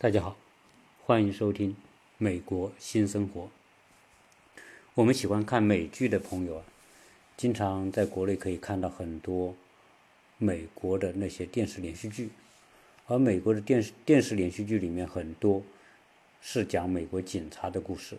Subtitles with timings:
[0.00, 0.36] 大家好，
[1.04, 1.72] 欢迎收听
[2.18, 3.42] 《美国新生活》。
[4.94, 6.64] 我们喜欢看美剧的朋友啊，
[7.36, 9.56] 经常在国内可以看到很多
[10.36, 12.30] 美国的那些电视连续剧，
[13.08, 15.64] 而美国的电视电视连续剧里面很多
[16.40, 18.16] 是讲美国警察的故事。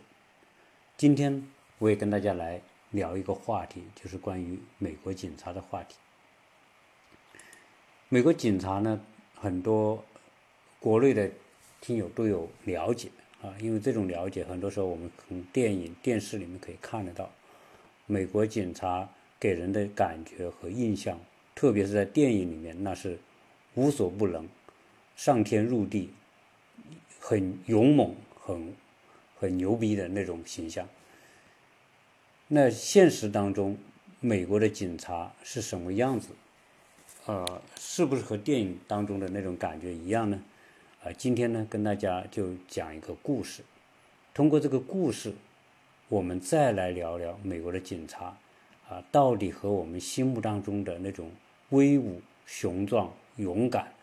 [0.97, 5.95] 今天我也跟大家来聊一个话题，就是关于美国警察的话题。
[8.09, 8.99] 美国警察呢，
[9.33, 10.03] 很多
[10.81, 11.31] 国内的。
[11.81, 13.09] 听友都有了解
[13.41, 17.29] 啊，因为这种了解，很多时候我们从电影、电视里面可以看得到，
[18.05, 21.19] 美国警察给人的感觉和印象，
[21.55, 23.17] 特别是在电影里面，那是
[23.75, 24.47] 无所不能、
[25.15, 26.09] 上天入地、
[27.19, 28.73] 很勇猛、很
[29.39, 30.87] 很牛逼的那种形象。
[32.47, 33.77] 那现实当中，
[34.19, 36.29] 美国的警察是什么样子？
[37.25, 40.43] 呃，是不是和电影当中的那种感觉一样呢？
[41.01, 43.63] 啊，今天呢，跟大家就讲一个故事。
[44.33, 45.33] 通过这个故事，
[46.09, 48.35] 我们再来聊聊美国的警察
[48.89, 51.31] 啊，到底和我们心目当中的那种
[51.69, 53.93] 威武、雄壮、勇敢，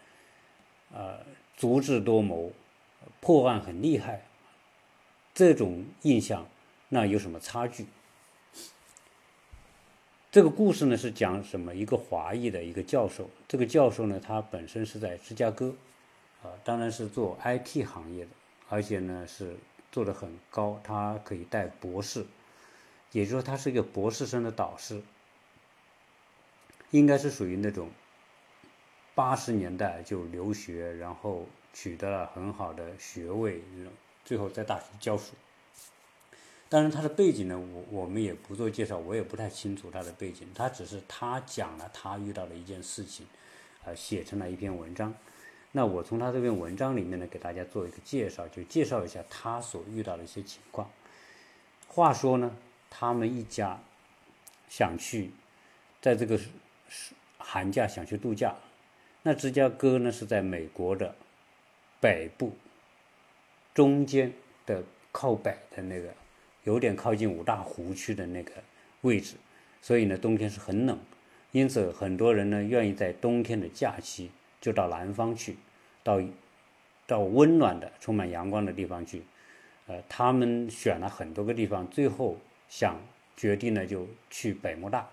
[0.90, 1.20] 啊，
[1.54, 2.50] 足智多谋、
[3.20, 4.22] 破案很厉害
[5.34, 6.48] 这种印象，
[6.88, 7.84] 那有什么差距？
[10.30, 11.74] 这个故事呢，是讲什么？
[11.74, 15.74] 一个华裔的一个教授，这个教授呢，他本身是在芝加哥。
[16.64, 18.30] 当然是做 IT 行业的，
[18.68, 19.56] 而且呢是
[19.92, 22.26] 做的很高，他可以带博士，
[23.12, 25.02] 也就是说他是一个博士生的导师，
[26.90, 27.90] 应该是属于那种
[29.14, 33.62] 八十年代就留学，然后取得了很好的学位，
[34.24, 35.32] 最后在大学教书。
[36.68, 43.24] 当然他的背景呢，我我们也不做介绍，我也不太清楚他的背景，他只是他讲了他遇到的一件事情，
[43.84, 45.14] 啊，写成了一篇文章。
[45.76, 50.90] 那我从他这篇文章里面呢，给大家做一个介绍，就介绍一下他所遇到的一些情况。
[51.86, 52.50] 话说呢，
[52.88, 53.78] 他们一家
[54.70, 55.32] 想去，
[56.00, 56.40] 在这个
[57.36, 58.54] 寒假想去度假。
[59.22, 61.14] 那芝加哥呢是在美国的
[62.00, 62.56] 北部
[63.74, 64.32] 中间
[64.64, 64.82] 的
[65.12, 66.08] 靠北的那个，
[66.64, 68.50] 有点靠近五大湖区的那个
[69.02, 69.36] 位置，
[69.82, 70.98] 所以呢冬天是很冷，
[71.52, 75.58] 因此很多人呢愿意在冬天的假期就到南方去。
[76.06, 76.22] 到
[77.04, 79.22] 到温暖的、充满阳光的地方去，
[79.88, 82.96] 呃，他们选了很多个地方，最后想
[83.36, 85.08] 决定呢就去百慕大。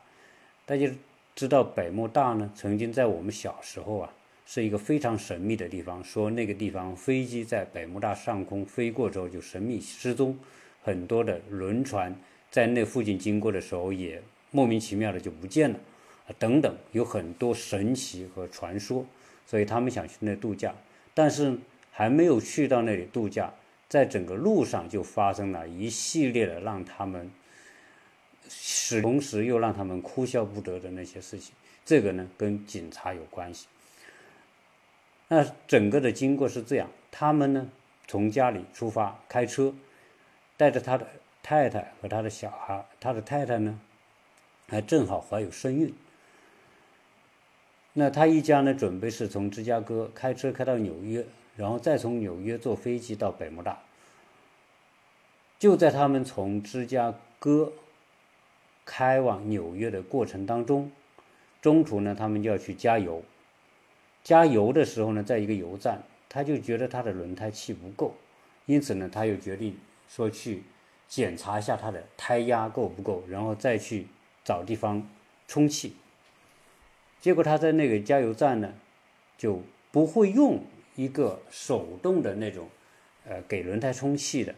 [0.67, 0.87] 大家
[1.35, 4.13] 知道百慕大呢，曾经在我们小时候啊，
[4.45, 10.37] 是一个非常神秘的地方，说那个地方飞机在百慕大上空飞过之后就神秘失踪，
[10.83, 12.15] 很多的轮船
[12.51, 14.21] 在那附近经过的时候也
[14.51, 15.79] 莫名其妙的就不见了，
[16.37, 19.03] 等等，有很多神奇和传说。
[19.45, 20.73] 所以他们想去那度假，
[21.13, 21.57] 但是
[21.91, 23.53] 还没有去到那里度假，
[23.87, 27.29] 在整个路上就发生了一系列的让他们
[28.49, 31.53] 使同时又让他们哭笑不得的那些事情。
[31.85, 33.67] 这个呢，跟警察有关系。
[35.27, 37.69] 那整个的经过是这样：他们呢
[38.07, 39.73] 从家里出发，开车，
[40.57, 41.07] 带着他的
[41.41, 42.85] 太太和他的小孩。
[42.99, 43.79] 他的太太呢，
[44.67, 45.93] 还正好怀有身孕。
[47.93, 53.79] 那他一家呢，准备是从芝加哥开车开到纽约，然后再从纽约坐飞机到百慕大。
[55.59, 57.71] 就在他们从芝加哥
[58.83, 60.91] 开往纽约的过程当中，
[61.61, 63.23] 中途呢，他们就要去加油。
[64.23, 68.15] 加油的时候呢，在一个油站，他就觉得他的轮胎气不够，
[68.65, 69.77] 因此呢，他又决定
[70.09, 70.63] 说去
[71.07, 74.07] 检查一下他的胎压够不够，然后再去
[74.43, 75.07] 找地方
[75.47, 75.95] 充气。
[77.23, 78.73] 结果他在那个加油站呢，
[79.37, 79.61] 就
[79.93, 80.61] 不会用
[80.97, 82.67] 一个手动的那种，
[83.25, 84.53] 呃，给轮胎充气的，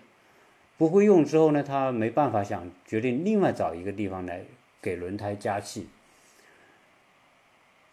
[0.76, 4.44] 不会用之后呢，他没办法想决定另外找一个地方来
[4.82, 5.88] 给轮胎加气。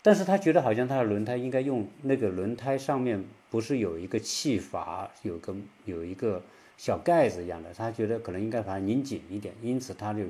[0.01, 5.55] 但是他觉得好像他的轮胎应该用那个轮胎上面不是有一个气阀，有个
[5.85, 6.43] 有一个
[6.79, 10.23] 小盖子一样的，他觉得可能应该把它拧紧一点，因此他就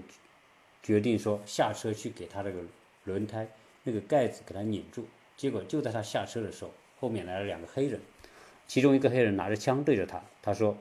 [0.83, 2.59] 决定说下车去给他这个
[3.05, 3.47] 轮胎。
[3.84, 5.06] 那个盖子给他拧住，
[5.37, 6.70] 结果就在他下车的时候，
[7.00, 8.00] 后面来了两个黑人，
[8.69, 10.76] 其中一个黑人拿着枪对着他，他说：“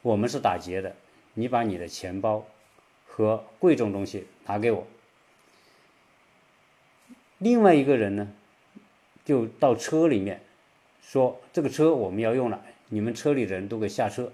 [0.00, 0.94] 我们是打劫的，
[1.34, 2.46] 你把你的钱包
[3.04, 4.86] 和贵重东西拿给我。”
[7.38, 8.32] 另外一个人呢，
[9.24, 10.40] 就到车里面
[11.02, 14.30] 说：“这个车我们要用了，你们车里的人都给下车。”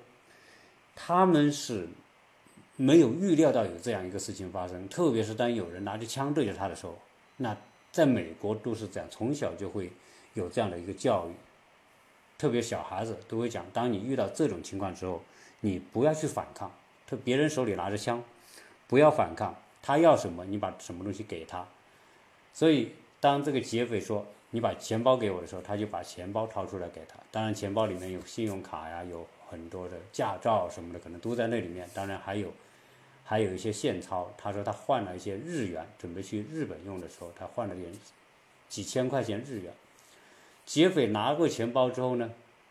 [0.94, 1.88] 他们是
[2.76, 6.98] 没有预料到有这样一个事情发生，特别是当有人拿着枪对着他的时候，
[7.38, 7.56] 那。
[7.92, 9.90] 在美国都是这样，从小就会
[10.34, 11.32] 有这样的一个教育。
[12.38, 15.22] 特别小孩子都会讲，当你遇到这种情况之后，
[15.60, 16.72] 你不要去反抗，
[17.06, 18.22] 他别人手里拿着枪，
[18.86, 21.66] 不要反抗，他要什么你把什么东西给他。
[22.54, 27.18] 所以当这个劫匪说你把钱包给我的时候，他就把钱包掏出来给他。
[27.30, 31.86] 当然钱包里面有信用卡呀，有很多的驾照什么的，可能都在那里面。
[31.92, 32.50] 当然还有
[33.30, 34.28] 还有一些现钞。
[34.36, 37.92] 他说他换了一些日元，准备去日本用的时候，他换了点
[38.68, 39.72] 几千块钱日元。
[40.66, 42.28] 劫匪拿过钱包之后呢，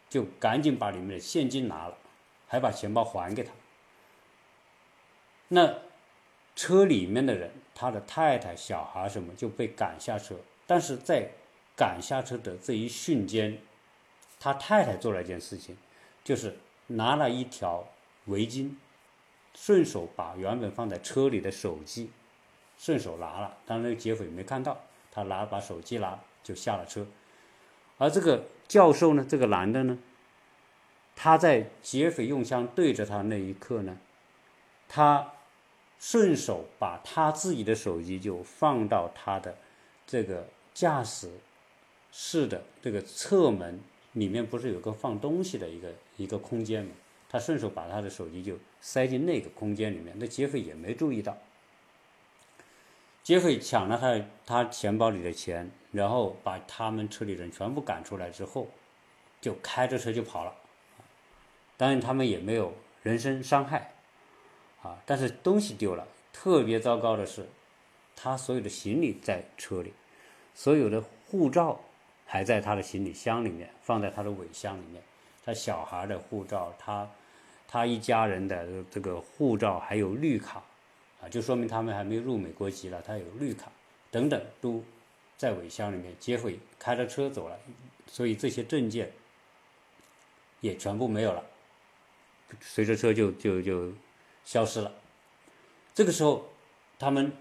[0.10, 1.98] 就赶紧把里面的现金拿了，
[2.46, 3.54] 还把钱包还给他。
[5.48, 5.76] 那
[6.58, 10.36] 车里面的人，他的太太、小孩什么就被赶下车。
[10.68, 11.30] 但是在
[11.78, 13.60] 赶下车的这一瞬间，
[14.42, 15.78] 他太太做了一件事情，
[16.22, 16.58] 就是
[16.88, 17.88] 拿了一条
[18.26, 18.72] 围巾，
[19.54, 22.10] 顺手把原本放在车里的手机
[22.78, 23.58] 顺手拿了。
[23.66, 24.80] 当然，那个劫匪没看到，
[25.12, 27.06] 他拿把手机拿就下了车。
[27.98, 29.98] 而这个教授呢，这个男的呢，
[31.16, 33.98] 他在劫匪用枪对着他那一刻呢，
[34.88, 35.34] 他
[36.00, 39.58] 顺手把他自己的手机就放到他的
[40.08, 41.30] 这个驾驶
[42.12, 43.82] 室的这个侧门
[44.14, 46.92] 里面，不是有个放东西的一个一个空间嘛？
[47.28, 51.38] 他顺手把他的手机就塞进那个空间里面，那劫匪也没注意到。
[53.24, 58.68] 劫匪抢了他他钱包里的钱，然后把他们车里人全部赶出来之后，
[59.40, 60.56] 就开着车就跑了。
[61.78, 62.74] 当然他们也没有
[63.04, 63.94] 人身伤害，
[64.82, 66.08] 啊，但是东西丢了。
[66.32, 67.48] 特别糟糕的是，
[68.16, 69.94] 他所有的行李在车里，
[70.56, 71.80] 所有的护照
[72.26, 75.04] 还在他的行李箱里面，放在他的尾箱里面。
[75.46, 77.10] 他小孩的护照，他
[77.72, 80.64] 他一家人的这个护照还有绿卡。
[81.22, 83.70] 啊，就说明他们还没入美国籍了，他有绿卡
[84.10, 84.82] 等等，都
[85.38, 86.16] 在尾箱里面。
[86.18, 87.60] 劫匪开着车走了，
[88.08, 89.12] 所以这些证件
[90.62, 91.44] 也全部没有了，
[92.62, 93.92] 随着车就就就
[94.46, 94.94] 消失了。
[95.94, 96.48] 这个时候，
[96.98, 97.34] 他们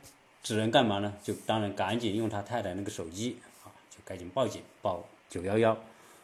[0.42, 1.14] 只能干嘛呢？
[1.22, 5.78] 就当然赶紧用他太太那个手机啊，就赶紧报警报九幺幺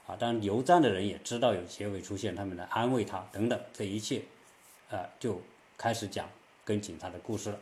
[0.06, 0.16] 啊。
[0.16, 4.22] 当然，油站的人也知道有劫匪出现，他们来安慰他等等，这一切
[4.90, 5.40] 啊就
[5.76, 6.28] 开始讲。
[6.66, 7.58] 跟警察的故事了，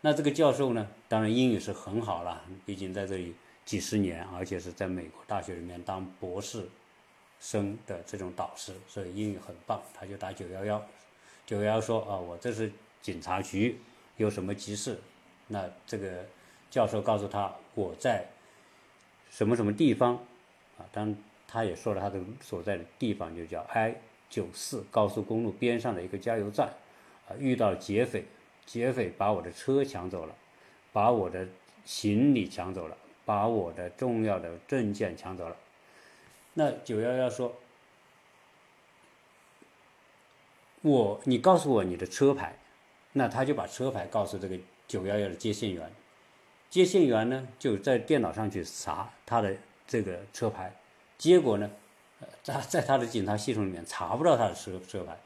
[0.00, 3.34] 那这个教授呢，当然英语是很好了，毕竟在这里
[3.66, 6.66] 几十年，而且是在美国大学里面当博士
[7.38, 9.82] 生的这种导师，所以英语很棒。
[9.92, 10.82] 他就打九幺幺，
[11.44, 12.72] 九幺幺说啊，我这是
[13.02, 13.78] 警察局，
[14.16, 14.98] 有什么急事？
[15.48, 16.24] 那这个
[16.70, 18.24] 教授告诉他，我在
[19.28, 20.14] 什么什么地方
[20.78, 20.88] 啊？
[20.90, 21.14] 当
[21.46, 23.96] 他也说了他的所在的地方，就叫 I
[24.28, 26.68] 九四高速公路边上的一个加油站。
[27.28, 28.24] 啊，遇到劫匪，
[28.66, 30.34] 劫匪把我的车抢走了，
[30.92, 31.48] 把我的
[31.84, 35.56] 行李抢走了，把我的重要的证件抢走了。
[36.52, 37.54] 那九幺幺说
[40.82, 42.58] ：“我，你告诉我你的车牌。”
[43.16, 44.58] 那他就把车牌告诉这个
[44.88, 45.88] 九幺幺的接线员，
[46.68, 49.56] 接线员呢就在电脑上去查他的
[49.86, 50.74] 这个车牌，
[51.24, 51.70] 结果呢，
[52.42, 55.18] 在在他的警察系统里面查不到他的车车牌。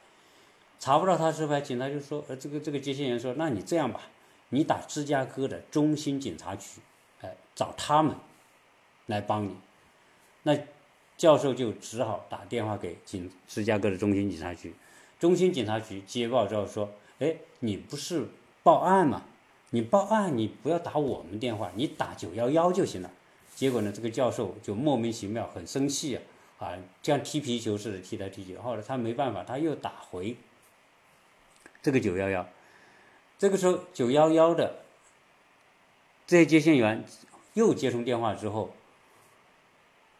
[0.79, 4.03] 查不到他车牌，警察就说：“呃，这个这个接线员说，那你这样吧，
[4.51, 6.81] 你打芝加哥的中心警察局，
[7.21, 8.15] 哎，找他们
[9.07, 9.57] 来帮你。”
[10.45, 10.57] 那
[11.17, 14.73] 教授就只好打电话给警芝加哥的中心警察局。
[15.19, 16.89] 中心警察局接报之后说
[17.19, 18.29] ：“哎，你不是
[18.63, 19.25] 报案吗？
[19.71, 23.11] 你报案，你不要打我们电话，你打九幺幺就行了。”
[23.59, 26.23] 结果呢，这个教授就莫名其妙，很生气啊，
[26.61, 28.57] 啊，像踢皮球似的踢来踢去。
[28.57, 30.37] 后来他没办法，他又打回。
[31.83, 32.49] 这个九幺幺，
[33.37, 34.85] 这个时候九幺幺的
[36.25, 37.05] 这些接线员
[37.55, 38.73] 又接通电话之后，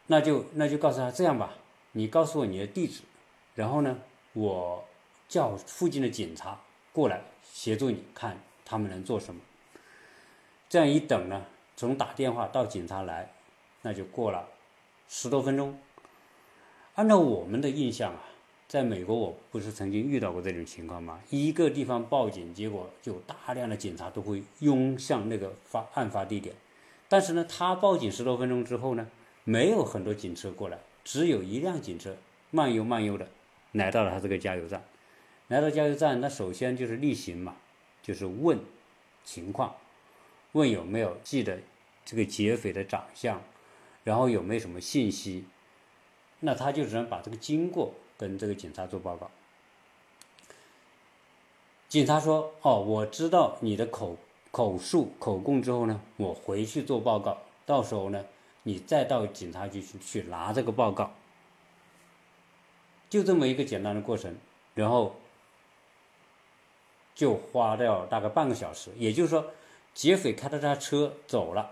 [0.07, 1.53] 那就那就告诉他这样吧，
[1.93, 3.03] 你告诉我你的地址，
[3.55, 3.99] 然后呢，
[4.33, 4.85] 我
[5.29, 6.59] 叫附近的警察
[6.91, 7.21] 过来
[7.53, 9.39] 协助你看他们能做什么。
[10.67, 11.45] 这样一等呢，
[11.79, 13.31] 从打电话到警察来，
[13.83, 14.49] 那就过了
[15.07, 15.79] 十多分钟。
[16.95, 18.25] 按照我们的印象啊。
[18.67, 21.19] 在美国，我不是曾经遇到过这种情况吗？
[21.29, 26.53] 一个地方报警，结果就大量的警察都会涌向那个发案发地点。
[27.07, 29.07] 但是呢，他报警十多分钟之后呢，
[29.45, 32.15] 没有很多警车过来，只有一辆警车
[32.51, 33.27] 慢悠慢悠的
[33.71, 34.83] 来到了他这个加油站。
[35.47, 37.55] 来到加油站，那首先就是例行嘛，
[38.03, 38.59] 就是问
[39.23, 39.73] 情况，
[40.51, 41.59] 问有没有记得
[42.05, 43.41] 这个劫匪的长相，
[44.03, 45.45] 然后有没有什么信息。
[46.39, 47.93] 那他就只能把这个经过。
[48.19, 49.31] 跟这个警察做报告，
[51.87, 54.17] 警察说：“哦，我知道你的口
[54.51, 58.25] 口述口供之后呢，我回去做报告，到时候呢，
[58.63, 61.13] 你再到警察局去去拿这个报告。”
[63.09, 64.35] 就这么一个简单的过程，
[64.73, 65.15] 然后
[67.15, 68.91] 就花掉大概半个小时。
[68.97, 69.49] 也就是说，
[69.99, 71.71] 劫匪开着他车走了，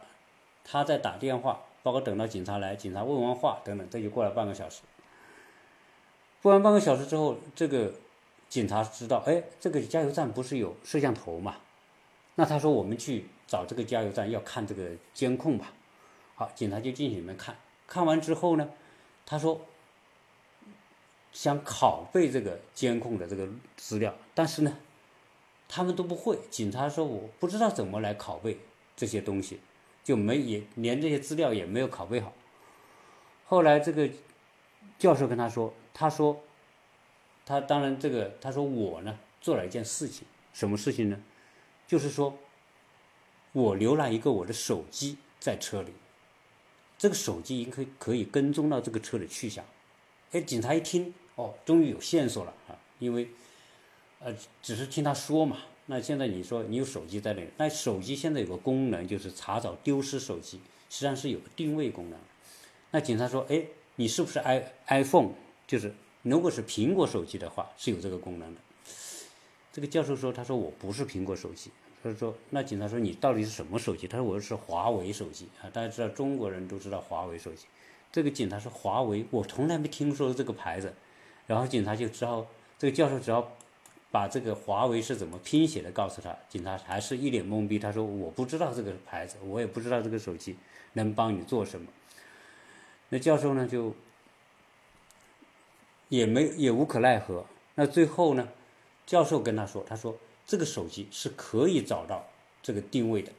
[0.66, 4.82] 他在打电话，包括等到警察来，警察问完话等等，这就过了半个小时。
[6.42, 7.94] 过完半个小时之后，这个
[8.50, 11.56] 警察知道，哎，这个加油站不是有摄像头嘛？
[12.36, 15.72] 那他说我们去找这个加油站要看这个监控吧。
[16.36, 17.56] 好，警察就进去里面看，
[17.88, 18.70] 看完之后呢，
[19.26, 19.62] 他说
[21.32, 24.78] 想拷贝这个监控的这个资料，但是呢，
[25.68, 26.40] 他们都不会。
[26.50, 28.60] 警察说我不知道怎么来拷贝
[28.96, 29.60] 这些东西，
[30.04, 32.34] 就没也连这些资料也没有拷贝好。
[33.46, 34.10] 后来这个
[34.98, 36.42] 教授跟他说，他说
[37.46, 41.22] 他当然这个他说我呢做了一件事情，什么事情呢？
[41.88, 42.38] 就是说
[43.54, 45.94] 我留了一个我的手机在车里。
[46.98, 49.64] 这个手机应该可以跟踪到这个车的去向，
[50.32, 52.74] 哎，警察一听，哦，终于有线索了啊！
[52.98, 53.30] 因为，
[54.20, 55.58] 呃，只是听他说嘛。
[55.86, 60.60] 那现在你说你有手机在那里，那手机现在有个功能就是查找丢失手机，
[60.90, 62.20] 实际上是有个定位功能。
[62.92, 63.64] 那警察说，哎，
[63.96, 65.30] 你是不是 i iPhone？
[65.66, 65.94] 就是
[66.24, 68.62] 如果是苹果手机的话，是有这个功能的。
[69.72, 71.72] 这个教授说，他说我不是苹果手机。
[72.04, 77.66] 他说：“那警察说你到底是什么手机？”他说：“我是华为手机啊，大家知道中国人都知道华为手机。”
[78.12, 80.94] 这个警察说：“华为，我从来没听说过这个牌子。”
[81.48, 82.46] 然后警察就只好，
[82.78, 83.57] 这个教授只好
[84.18, 86.36] 把这个华为是怎么拼写的告诉他。
[86.50, 90.58] 警察还是一脸懵逼，他说：“我不知道这个牌子，我也不知道这个手机
[90.94, 91.88] 能帮你做什么。”
[93.10, 93.94] 那教授呢就
[96.10, 97.46] 也没也无可奈何。
[97.76, 98.50] 那最后呢，
[99.06, 102.26] 教授跟他说：“他说。”这个手机是可以找到
[102.64, 103.34] 这个定位的，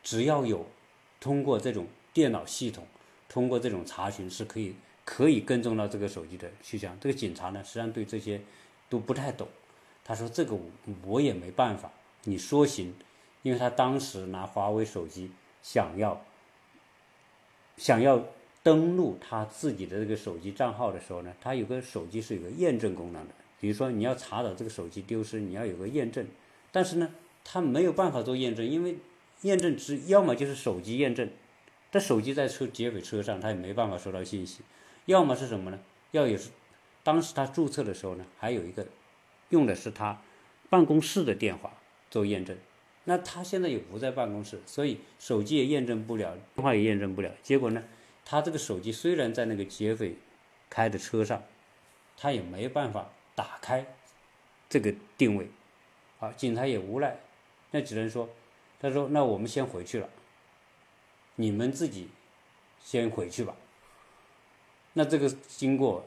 [0.00, 0.64] 只要有
[1.18, 2.86] 通过这种电脑系统，
[3.28, 6.96] 通过这种查询是可以可以跟踪到这个手机的去向。
[7.00, 8.40] 这个警察呢，实际上对这些
[8.88, 9.48] 都不太懂。
[10.04, 10.56] 他说：“这个
[11.04, 11.90] 我也没办法，
[12.24, 12.94] 你说行。”
[13.42, 15.30] 因为他当时拿华为手机
[15.62, 16.20] 想要
[17.76, 18.24] 想要
[18.64, 23.34] 登录他自己的这个手机账号的时候呢，他有个手机是有个验证功能的。
[23.60, 26.26] 比如说你要查找这个手机丢失，你要有个验证，
[26.72, 27.08] 但是呢，
[27.44, 28.96] 他没有办法做验证，因为
[29.42, 31.30] 验证只要么就是手机验证，
[31.92, 34.62] 这手机在车劫匪车上，他也没办法收到信息；
[35.04, 35.78] 要么是什么呢？
[36.10, 36.50] 要有是
[37.06, 38.84] 当时他注册的时候呢，还有一个
[39.50, 40.20] 用的是他
[40.68, 41.72] 办公室的电话
[42.10, 42.58] 做验证，
[43.04, 47.30] 那他现在也不在办公室，所以手机也验证不了，电话也验证不了。
[47.44, 47.84] 结果呢，
[48.24, 50.16] 他这个手机虽然在那个劫匪
[50.68, 51.44] 开的车上，
[52.16, 53.08] 他也没办法。
[53.36, 53.84] 打开
[54.66, 55.46] 这个定位，
[56.20, 57.20] 啊，警察也无奈，
[57.70, 58.30] 那只能说，
[58.80, 60.08] 他说：“那我们先回去了，
[61.34, 62.08] 你们自己
[62.82, 63.54] 先回去吧。”
[64.94, 66.06] 那这个经过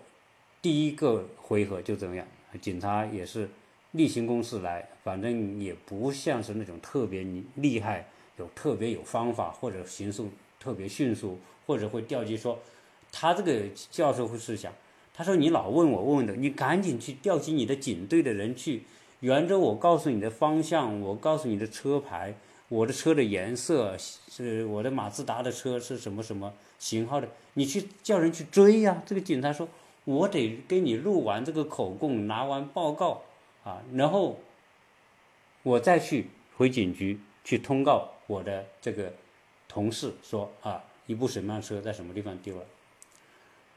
[0.62, 2.26] 第一个回合就怎么样？
[2.62, 3.50] 警察也是
[3.92, 7.26] 例行公事来，反正也不像是那种特别
[7.56, 12.60] 厉害、有特别有方法或者行速特别迅速，或者会调集说，
[13.12, 14.74] 他这个教授会是想。
[15.14, 18.84] 他说：“你老问我问问的，你赶紧去调集你的警队的人去，
[19.20, 22.34] 沿着我告诉你的方向，我告诉你的车牌，
[22.70, 29.68] 我的车的颜色是我的马自达的车是什么什么型号的，你去叫人去追呀。”这个警察说
[30.06, 33.24] ：“我得给你录完这个口供，拿完报告
[33.64, 34.40] 啊，然后
[35.64, 39.14] 我再去回警局去通告我的这个
[39.68, 42.66] 同事说啊，一部什么样车在什么地方丢了。”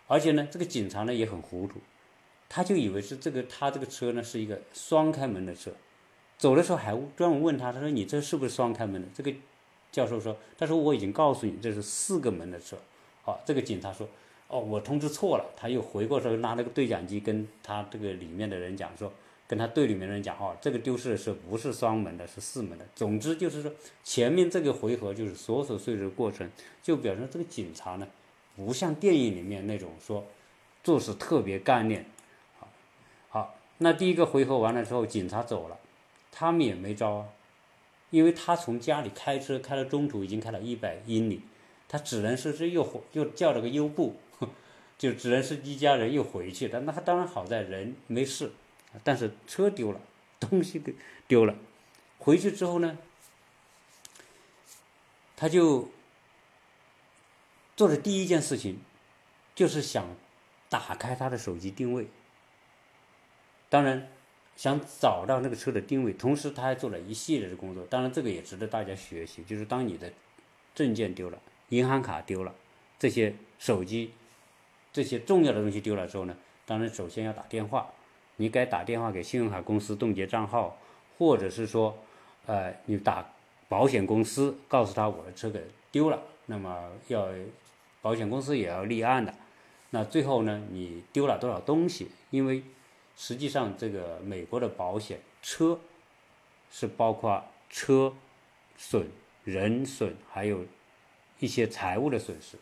[0.09, 1.81] 而且呢，这个警察呢也很糊涂，
[2.49, 5.73] 他就以为是这个他这个车呢是一个双开门的车，
[6.37, 9.09] 走的时候还专门问他，他说你这是不是双开门的？
[9.15, 9.33] 这个
[9.91, 12.77] 教授说，他说我已经告诉你这是四个门的车。
[13.23, 14.07] 好，这个警察说，
[14.53, 15.45] 哦，我通知错了。
[15.57, 19.13] 他又回过头拿那个对讲机跟他这个里面的人讲说，
[19.49, 22.87] 跟他队里面的人讲，哦，这个丢失的是不是双门的，是四门的。
[22.95, 23.73] 总之就是说，
[24.05, 26.49] 前面这个回合就是琐琐碎碎的过程，
[26.83, 28.07] 就表示这个警察呢。
[28.55, 30.27] 不像电影里面那种说
[30.85, 32.05] 做事特别干练，
[32.59, 32.69] 好，
[33.31, 35.79] 好，那第一个回合完了之后，警察走了，
[36.31, 37.29] 他们也没招啊，
[38.11, 41.41] 因为他从家里开车开到中途已经开了一百英里，
[41.89, 44.17] 他只能是是又又叫了个优步，
[45.03, 46.69] 就只能是一家人又回去。
[46.69, 48.53] 但那当然好在人没事，
[49.03, 50.01] 但是车丢了，
[50.39, 50.95] 东西给
[51.27, 51.57] 丢了，
[52.19, 52.97] 回去之后呢，
[55.35, 55.89] 他就。
[57.75, 58.79] 做的第一件事情，
[59.55, 60.15] 就是想
[60.69, 62.07] 打开他的手机定位。
[63.71, 64.09] 当然，
[64.55, 67.85] 想找到那个车的定位，同时他还做了一系列的工作。
[67.87, 69.43] 当然，这个也值得大家学习。
[69.45, 70.13] 就是当你的
[70.75, 71.41] 证件丢了、
[71.71, 72.55] 银行卡丢了、
[72.99, 74.13] 这些手机、
[74.93, 77.91] 这些重要的东西丢了之后呢，当然首先要打电话，
[78.37, 80.79] 你该打电话给信用卡公司冻结账号，
[81.19, 81.97] 或者是说，
[82.47, 83.27] 呃，你打
[83.69, 87.29] 保险公司告诉他我的车给丢了，那么要
[88.03, 89.35] 保险公司也要立案的。
[89.91, 92.11] 那最后呢，你丢了多少东西？
[92.31, 92.63] 因为
[93.17, 95.79] 实际上这个美国的保险车
[96.71, 98.13] 是包括车
[98.77, 99.09] 损、
[99.45, 100.65] 人损，还有
[101.39, 102.57] 一些财务的损失。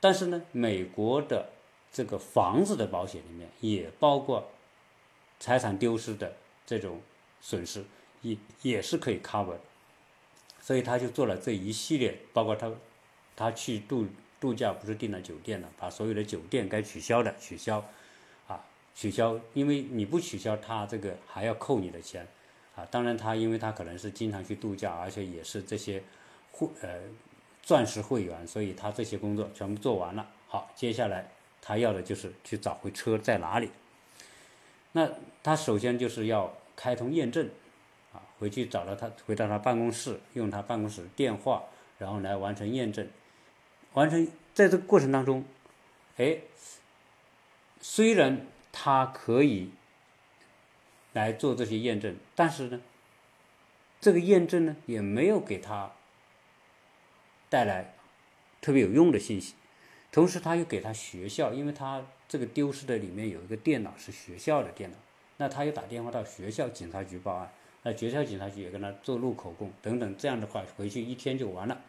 [0.00, 1.50] 但是呢，美国的
[1.92, 4.50] 这个房子的保险里面也包括
[5.38, 7.00] 财产丢失的这种
[7.40, 7.84] 损失，
[8.22, 9.56] 也也是可以 cover。
[10.60, 12.70] 所以他就做了这一系列，包括他
[13.34, 14.06] 他去度
[14.38, 17.84] 度假不是订了酒店了，把所有的酒店该取消的取消，
[18.46, 22.26] 啊取消，因为你不取消，他这个还要扣你的钱，
[22.76, 26.02] 啊，当然他因为他可能是经常去度假，而且也是这些
[26.52, 27.00] 会呃。
[27.62, 30.26] 钻石会员，所以他这些工作全部做完了。
[30.48, 31.30] 好，接下来
[31.62, 33.70] 他要的就是去找回车在哪里。
[34.92, 35.08] 那
[35.42, 37.48] 他首先就是要开通验证，
[38.12, 41.64] 啊，回去找到他，回到他办公室，用他办公室电话，
[41.98, 43.08] 然后来完成验证。
[43.92, 45.44] 完成在这个过程当中，
[46.16, 46.38] 哎，
[47.80, 49.70] 虽然他可以
[51.12, 52.80] 来做这些验证，但是呢，
[54.00, 55.92] 这个验证呢也没有给他。
[57.48, 57.94] 带来
[58.60, 59.54] 特别有用的信息，
[60.12, 64.96] 同时他又给他学校，因为他这个丢失的里面有一个电脑是学校的电脑，
[65.36, 67.52] 那他又打电话到学校警察局报案，
[67.84, 71.80] 那学校警察局也跟他做录口供等等，这样的话回去一天就完了。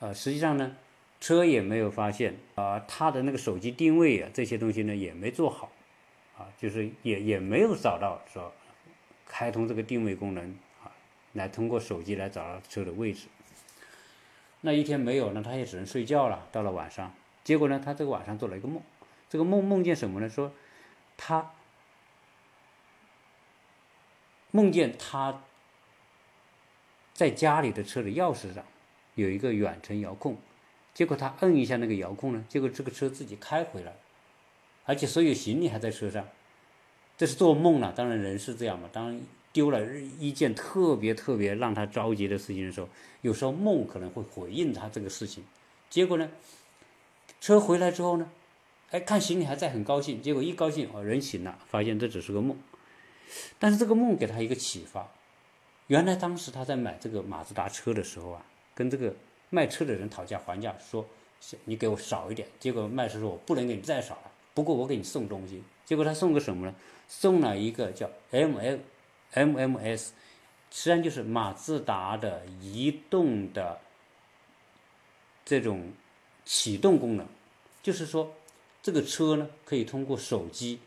[0.00, 0.76] 呃，实际上呢，
[1.20, 5.70] 车也没有发现啊，他的那个手机定位啊这些东西呢也没做好，
[6.36, 8.52] 啊，就是也也没有找到说
[9.26, 10.90] 开通这个定位功能啊，
[11.34, 13.28] 来通过手机来找到车的位置。
[14.60, 16.48] 那一天没有呢，他也只能睡觉了。
[16.50, 17.14] 到了晚上，
[17.48, 18.82] 结果呢，他这个晚上做了一个梦，
[19.30, 20.28] 这个梦梦见什么呢？
[20.28, 20.52] 说
[21.16, 21.50] 他
[24.50, 25.40] 梦见他
[27.14, 28.62] 在家里的车的钥匙上
[29.14, 30.36] 有一个远程遥控，
[30.92, 33.96] 结果他摁一下那个遥控呢，结果这个车自己开回来，
[34.84, 36.28] 而且所有行李还在车上。
[37.16, 39.18] 这是做梦了，当然人是这样嘛，当。
[39.50, 39.82] 丢了
[40.20, 42.88] 一件特别特别让他着急的事情的时候，
[43.22, 45.42] 有时候梦可能会回应他这个事情。
[45.88, 46.30] 结果呢，
[47.40, 48.30] 车回来之后呢，
[48.90, 50.20] 哎，看行李还在，很高兴。
[50.20, 52.56] 结果一高兴，哦，人醒了，发现这只是个梦。
[53.58, 55.08] 但是这个梦给他一个启发，
[55.86, 59.14] 原来当时他在买这个马自达车的时候啊，跟这个
[59.50, 61.06] 卖车的人讨价还价，说
[61.64, 62.48] 你给我少一点。
[62.58, 65.62] 结果卖车说我不能给你再少了，不过我给你送东西。
[65.84, 66.74] 结果他送个什么呢？
[67.06, 68.78] 送了一个叫 M L。
[69.34, 70.08] MMS
[70.70, 73.78] 实际上就是马自达的移动的
[75.44, 75.92] 这种
[76.50, 77.26] 启动功能，
[77.82, 78.32] 就是说
[78.82, 80.78] 这个车呢可以通过手机、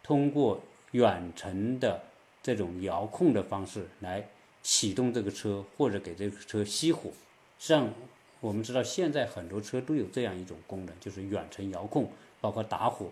[0.00, 2.04] 通过远程的
[2.40, 4.28] 这种遥控的方式来
[4.62, 7.10] 启动这个车，或者给这个车熄火。
[7.58, 7.92] 实际上
[8.38, 13.10] 我们知道现在很多车都有这样一种功能，就是远程遥控，包括打火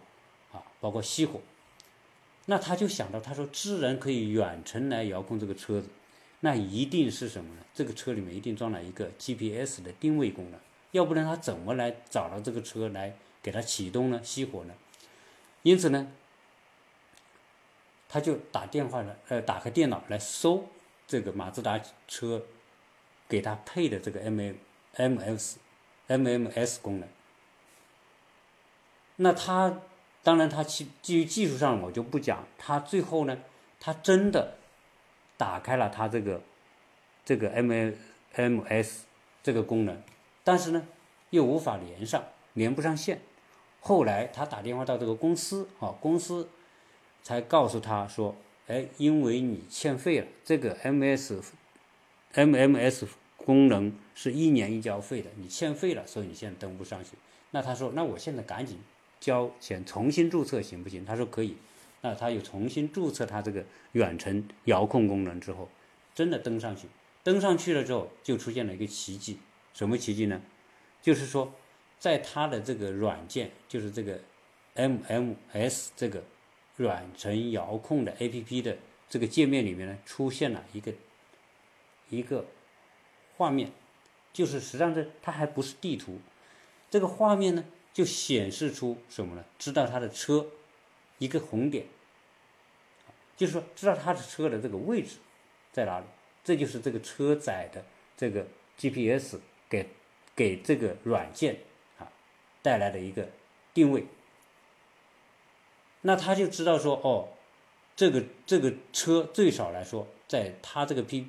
[0.53, 1.41] 啊，包括熄火。
[2.45, 5.89] 那他就想到，他说，智能可以远程来遥控这个车子，
[6.39, 7.63] 那一定是什么呢？
[7.75, 10.61] 这个车里面一定装了一个 GPS 的定位功能，
[10.97, 14.21] 要不然他怎么来找到这个车来给它启动呢？
[14.25, 14.75] 熄火呢？
[15.63, 16.11] 因此呢，
[18.09, 20.69] 他就打电话了，呃，打开电脑来搜
[21.07, 22.43] 这个马自达车
[23.29, 24.57] 给他配的这个 M M
[24.95, 25.59] M S
[26.09, 27.09] M M S 功能。
[29.17, 29.81] 那他。
[30.27, 32.49] 当然，他基基于技术上，我就不讲。
[32.59, 33.39] 他最后呢，
[33.79, 34.57] 他真的
[35.37, 36.41] 打开了他这个
[37.25, 37.71] 这个 M
[38.33, 39.05] M S
[39.45, 40.03] 这个功能，
[40.47, 40.87] 但是呢，
[41.31, 43.21] 又无法连上，连不上线。
[43.81, 46.49] 后来他打电话到这个公司，啊，公司
[47.21, 48.37] 才告诉他说
[48.69, 51.43] ：“哎，因为你欠费了，这个 M S
[52.35, 57.11] M M S 功能是一年一交费的，你欠费了，所以你现在登不上去。”
[57.51, 58.79] 那他说：“那我现在赶紧。”
[59.19, 61.05] 交钱重新注册行不行？
[61.05, 61.57] 他说可以。
[62.03, 65.69] 那他又重新注册他这个远程遥控功能之后，
[66.15, 66.87] 真的登上去。
[67.25, 69.41] 登上去了之后，就出现了一个奇迹。
[69.77, 70.43] 什么奇迹呢？
[71.01, 71.55] 就是说，
[72.01, 74.19] 在他的这个软件，就是这个
[74.75, 76.25] MMS 这个
[76.79, 78.77] 远程遥控的 APP 的
[79.09, 80.93] 这个界面里面呢，出现了一个
[82.09, 82.47] 一个
[83.37, 83.71] 画面，
[84.33, 86.19] 就是实际上这它还不是地图，
[86.91, 87.65] 这个画面呢。
[87.97, 89.43] 就显示出什么呢？
[89.59, 90.47] 知道他的车
[91.17, 91.87] 一个红点，
[93.39, 95.17] 就是说知道他的车的这个位置
[95.73, 96.05] 在哪里。
[96.45, 97.83] 这就是这个车载的
[98.15, 99.89] 这个 GPS 给
[100.35, 101.61] 给这个软件
[101.99, 102.09] 啊
[102.63, 103.29] 带来的一个
[103.75, 104.07] 定位。
[106.03, 107.29] 那他就知道说，哦，
[107.97, 111.29] 这个这个车最少来说，在他这个 P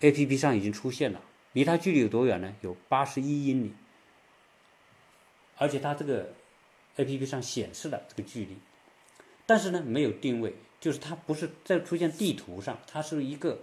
[0.00, 1.22] A P P 上已经出现了，
[1.52, 2.54] 离他距离有多远呢？
[2.60, 3.72] 有八十一英里，
[5.56, 6.34] 而且他这个
[6.96, 8.58] A P P 上显示了这个距离，
[9.46, 13.60] 但是呢，没有定位，就是它不是在出现地图上，它是一个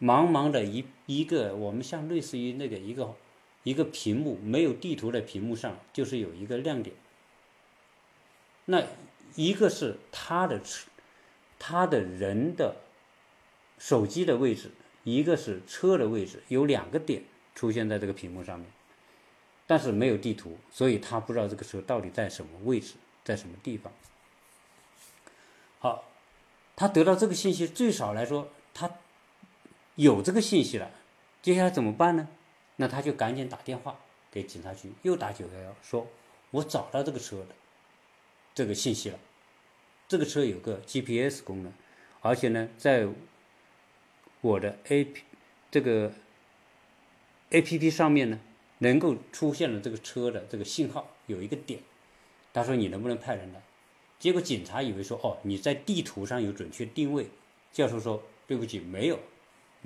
[0.00, 3.14] 茫茫的一一个我们像类似于那个一个
[3.62, 6.94] 一个屏幕，没有地图的屏幕上，就是有一个亮点。
[8.66, 8.84] 那
[9.34, 10.88] 一个是他的车，
[11.58, 12.76] 他的人的
[13.78, 14.70] 手机的位置，
[15.04, 17.22] 一个是车的位置，有两个点
[17.54, 18.68] 出现在这个屏幕上面，
[19.66, 23.92] 但是没有地图，所以他不知道这个车到底在什么位置，在什么地方。
[25.78, 26.04] 好，
[26.74, 28.90] 他得到这个信息，最少来说，他
[29.96, 30.90] 有这个信息了，
[31.42, 32.28] 接下来怎么办呢？
[32.76, 33.98] 那他就赶紧打电话
[34.30, 36.06] 给警察局，又打九幺幺，说
[36.50, 37.46] 我找到这个车了。
[38.54, 39.18] 这个信息了，
[40.08, 41.72] 这个车有个 GPS 功能，
[42.22, 43.06] 而且呢，在
[44.40, 45.22] 我的 A P
[45.70, 46.12] 这个
[47.50, 48.40] A P P 上面呢，
[48.78, 51.80] 能够出现了这个车的这个信号，有一个点。
[52.52, 53.62] 他说你能不能派人来？
[54.18, 57.28] 结果警察以为说哦你在地图上有准确定位，
[57.72, 59.20] 教授说对不起没有，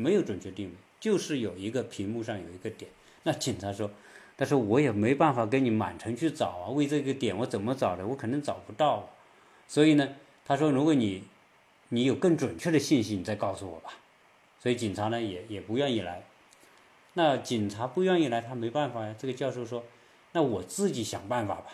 [0.00, 2.90] 没有准确定位，就是有一个屏幕上有一个点。
[3.24, 3.90] 那警察说。
[4.36, 8.06] 但是我也没办法跟你满城去找啊，为这个点我怎么找的？
[8.06, 9.10] 我可能找不到。
[9.68, 11.24] 所以呢，他说如果你
[11.90, 13.92] 你有更准确的信息，你再告诉我吧。
[14.58, 16.22] 所以警察呢也也不愿意来。
[17.12, 19.14] 那警察不愿意来，他没办法呀。
[19.18, 19.84] 这个教授说
[20.32, 21.66] ：“那我自己想办法吧。”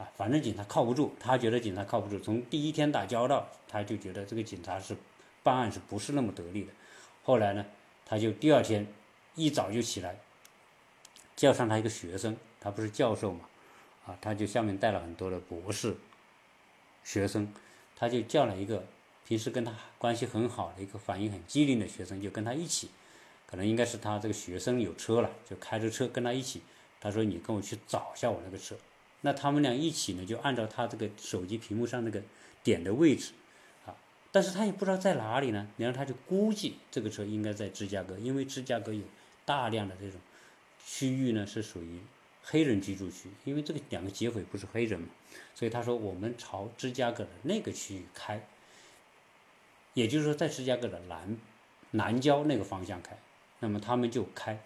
[0.00, 2.18] 啊，反正警察靠不住，他觉得警察靠不住。
[2.18, 4.96] 从第一天打交道，他就觉得这个警察是
[5.42, 6.72] 办案是不是那么得力的。
[7.22, 7.64] 后来呢，
[8.04, 8.86] 他就第二天
[9.34, 10.18] 一早就起来。
[11.36, 13.48] 叫上他一个学生，他不是教授嘛，
[14.04, 15.96] 啊，他就下面带了很多的博士
[17.02, 17.50] 学生，
[17.96, 18.84] 他就叫了一个
[19.26, 22.90] 平时跟他关系很好的一个反应很机灵的学生，就跟他一起，
[23.46, 26.60] 可能应该是他这个学生有车了，就开着车跟他一起。
[27.00, 28.76] 他说：“你跟我去找一下我那个车。”
[29.22, 32.22] 那他们俩一起呢，就按照他这个手机屏幕上那个
[32.62, 33.32] 点的位置，
[34.32, 35.68] 但是他也不知道在哪里呢。
[35.76, 39.02] 然后他就估计这个车应该在芝加哥，因为芝加哥有
[39.44, 40.20] 大量的这种。
[40.86, 42.00] 区域呢是属于
[42.42, 45.08] 黑人居住区，因为这个两个劫匪不是黑人嘛，
[45.54, 48.44] 所以他说我们朝芝加哥的那个区域开，
[49.92, 51.36] 也就是说在芝加哥的南
[51.92, 53.16] 南郊那个方向开，
[53.60, 54.58] 那么他们就开，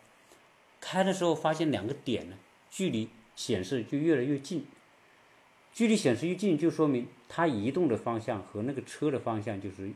[0.81, 2.37] 开的时候发现两个点呢，
[2.71, 4.67] 距离显示就越来越近，
[5.75, 9.91] 距离显示越近就说明它移动的方向和那个车的方向就是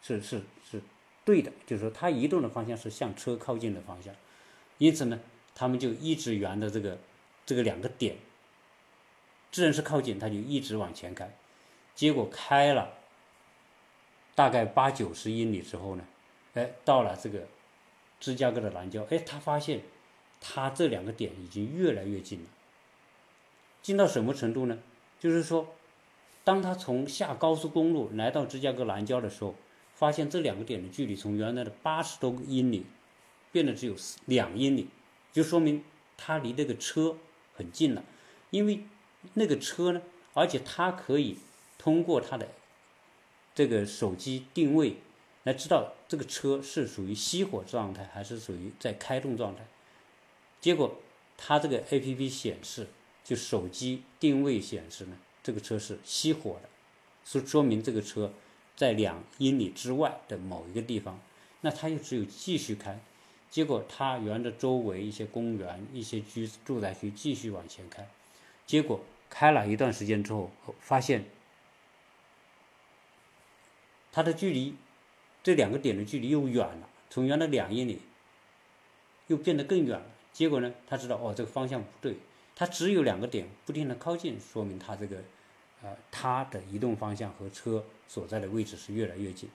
[0.00, 0.80] 是是是
[1.26, 4.14] 对的，就是说它移动的方向是向车靠近的方向，
[4.78, 5.20] 因此呢。
[5.58, 6.98] 他们就一直沿着这个
[7.46, 8.18] 这个两个点，
[9.50, 11.34] 自然是靠近，他就一直往前开，
[11.94, 12.92] 结果开了
[14.34, 16.04] 大概八九十英里之后呢，
[16.52, 17.48] 哎，到了这个
[18.20, 19.80] 芝加哥的南郊，哎，他发现
[20.42, 22.50] 他这两个点已经越来越近了，
[23.80, 24.78] 近到什么程度呢？
[25.26, 25.74] 就是说，
[26.44, 29.56] 当他从下高速公路来到芝加哥南郊的时候，
[29.92, 32.86] 发现这两个点的距离从原来的八十多英里
[33.50, 34.88] 变得只有两英里。
[35.32, 35.82] 就说明
[36.16, 37.16] 他离那个车
[37.56, 38.04] 很近了，
[38.50, 38.84] 因为
[39.34, 40.00] 那个车呢，
[40.32, 41.38] 而且他可以
[41.76, 42.48] 通过他的
[43.52, 44.98] 这个手机定位
[45.42, 49.66] 来知道这个车是属于熄火状态还是属于在开动状态。
[50.60, 51.00] 结果
[51.36, 52.86] 他这个 A P P 显示，
[53.26, 56.68] 就手机定位显示呢，这个车是熄火的，
[57.24, 58.32] 是说明这个车
[58.76, 61.18] 在两英里之外的某一个地方，
[61.62, 63.00] 那他又只有继续开。
[63.50, 68.08] 结果他沿着周围一些公园、一些居住宅区继续往前开，
[68.64, 71.24] 结果开了一段时间之后，发现
[74.12, 74.76] 他的距离
[75.42, 78.02] 这两个点的距离又远了，从原来两英里
[79.26, 80.06] 又变得更远了。
[80.32, 82.16] 结果呢，他知道哦，这个方向不对，
[82.56, 85.22] 它只有两个点不停的靠近，说明它这个
[85.82, 89.48] 呃它的移动方向和车所在的位置是越来越近，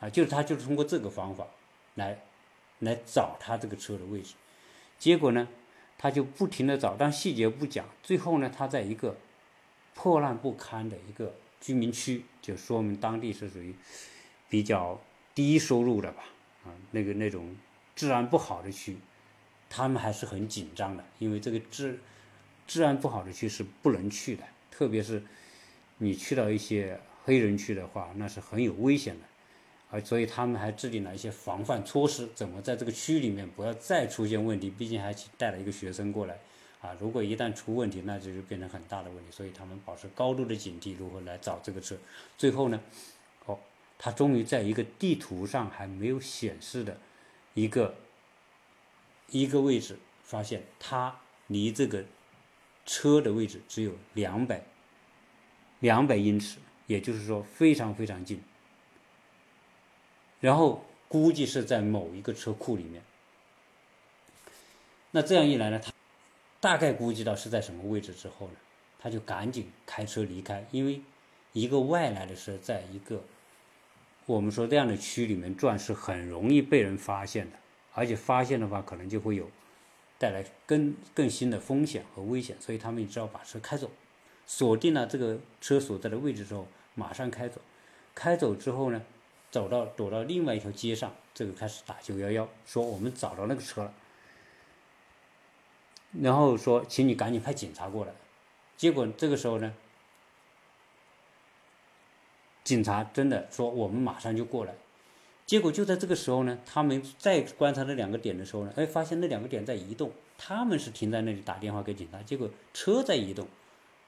[0.00, 1.46] 啊，就是他就是通过这个方法
[1.94, 2.20] 来。
[2.82, 4.32] 来找他这个车的位置，
[4.98, 5.46] 结果呢，
[5.98, 7.86] 他就不停的找，但细节不讲。
[8.02, 9.18] 最后呢，他在一个
[9.94, 13.74] 破烂不堪的一个居民区，就说明当地是属于
[14.48, 14.98] 比较
[15.34, 16.24] 低收入的吧，
[16.64, 17.54] 啊，那个那种
[17.94, 18.96] 治安不好的区，
[19.68, 22.00] 他们还是很紧张的，因为这个治
[22.70, 25.20] 治安不好的区是不能去的，特别是
[25.98, 29.26] 你去到一些黑人区的话，那是很有危险的。
[29.90, 34.70] 啊，所以他们还制定了一些防范措施，怎么在这个区域里面不要再出现问题？
[34.70, 36.38] 毕竟还带了一个学生过来，
[36.80, 39.32] 啊，如果一旦出问题，那就是变成很大的问题。
[39.32, 41.96] 所以他们保持高度的警惕，如何来找这个车？
[42.38, 42.80] 最后呢，
[43.46, 43.58] 哦，
[43.98, 46.96] 他终于在一个地图上还没有显示的
[47.54, 47.96] 一个
[49.30, 52.04] 一个位置，发现他离这个
[52.86, 54.62] 车的位置只有两百
[55.80, 58.42] 两百英尺，也就是说非常非常近。
[60.40, 63.02] 然后估计是在某一个车库里面。
[65.10, 65.92] 那这样一来呢，他。
[66.62, 68.52] 大概估计到是在什么位置之后呢，
[68.98, 71.00] 他就赶紧开车离开，因为
[71.54, 73.24] 一个外来的车在一个
[74.26, 77.56] 我们说这样的区里面转是很容易被人发现的，
[77.94, 79.50] 而且发现的话可能就会有
[80.20, 83.90] 带来更更新的风险和危险，所以他们只好把车开走，
[84.46, 87.58] 锁定了这个车所在的位置之后，马上开走。
[88.14, 89.02] 开走之后呢，
[89.50, 93.94] 走到躲到另外一条街上，这个开始打九幺幺，说我们找到那个车了。
[96.20, 98.12] 然后说，请你赶紧派警察过来。
[98.76, 99.74] 结果这个时候呢，
[102.62, 104.74] 警察真的说我们马上就过来。
[105.50, 110.12] 结果就在这个时候呢，他们再观察那两个点的时候呢，哎，发现那两个点在移动。
[110.38, 113.48] 他们是停在那里打电话给警察，结果车在移动，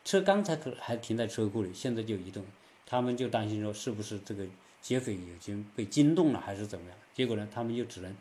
[0.04, 2.44] 车刚才可还停在车库里，现在就移动。
[2.86, 4.46] 他们就担心说，是不是这个
[4.80, 6.96] 劫匪已经被惊动了，还是怎么样？
[7.12, 8.16] 结果呢，他们就只能。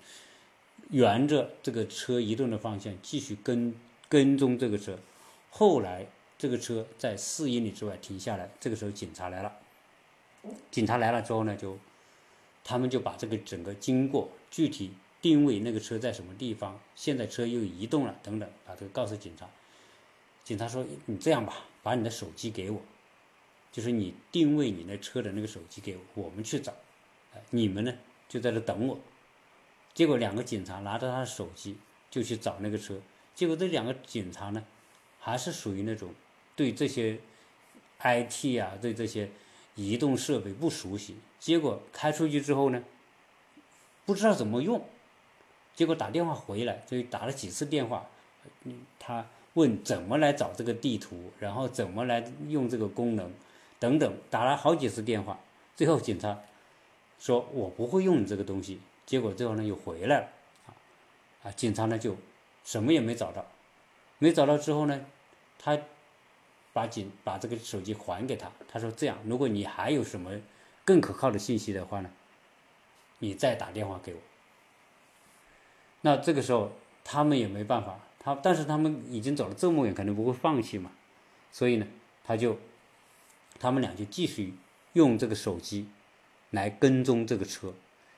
[0.89, 3.75] 沿着这个车移动的方向继续跟
[4.09, 4.97] 跟踪这个车，
[5.51, 6.07] 后来
[6.39, 9.53] 这个车在四英里之外停下来，这个时候警察来了。
[10.71, 11.77] 警察来了之后呢，就
[12.63, 19.49] 他们就把这个整个经过具体定位那个车在什么地方，现在车又移动了等等，把这个告诉警察。
[20.43, 22.81] 警察说：“你这样吧，把你的手机给我，
[23.71, 26.73] 就是你定位你那车的那个手机给我，我们去找。
[27.51, 27.93] 你们呢
[28.27, 28.99] 就在这等我。”
[29.93, 31.77] 结果两个警察拿着他的手机
[32.09, 32.99] 就去找那个车，
[33.35, 34.63] 结果这两个警察呢，
[35.19, 36.13] 还是属于那种
[36.55, 37.19] 对这些
[37.99, 39.29] IT 啊，对这些
[39.75, 41.17] 移动设备不熟悉。
[41.41, 42.83] 结果开出去之后呢，
[44.05, 44.85] 不知道怎么用，
[45.75, 48.05] 结果打电话回来，就打了几次电话，
[48.99, 49.25] 他
[49.55, 53.33] 问怎么来找这个地图，然后怎么来用这个功能，
[53.79, 55.39] 等等，打了好几次电话，
[55.75, 56.39] 最后警察
[57.19, 58.79] 说我不会用你这个东西。
[59.07, 60.27] 结果最后呢又回来了，
[60.67, 60.69] 啊，
[61.43, 62.15] 啊，警察呢就
[62.63, 63.43] 什么也没找到，
[64.19, 65.01] 没找到之后呢，
[65.57, 65.75] 他
[66.71, 70.31] 把警把这个手机还给他，他说这样，如果你还有什么
[70.83, 72.09] 更可靠的信息的话呢，
[73.19, 74.19] 你再打电话给我。
[76.01, 76.71] 那这个时候
[77.03, 80.91] 他们也没办法，他但是他们已经走了这么远，肯定不会放弃嘛，
[81.51, 81.87] 所以呢，
[82.23, 82.57] 他就
[83.59, 84.55] 他们俩就继续
[84.93, 85.89] 用这个手机
[86.49, 87.73] 来跟踪这个车。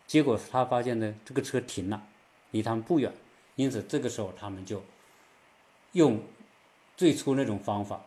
[0.05, 2.03] 结果他发现呢，这个车停了，
[2.51, 3.11] 离他们不远，
[3.55, 4.83] 因此这个时候他们就
[5.93, 6.23] 用
[6.95, 8.01] 最初那种方法，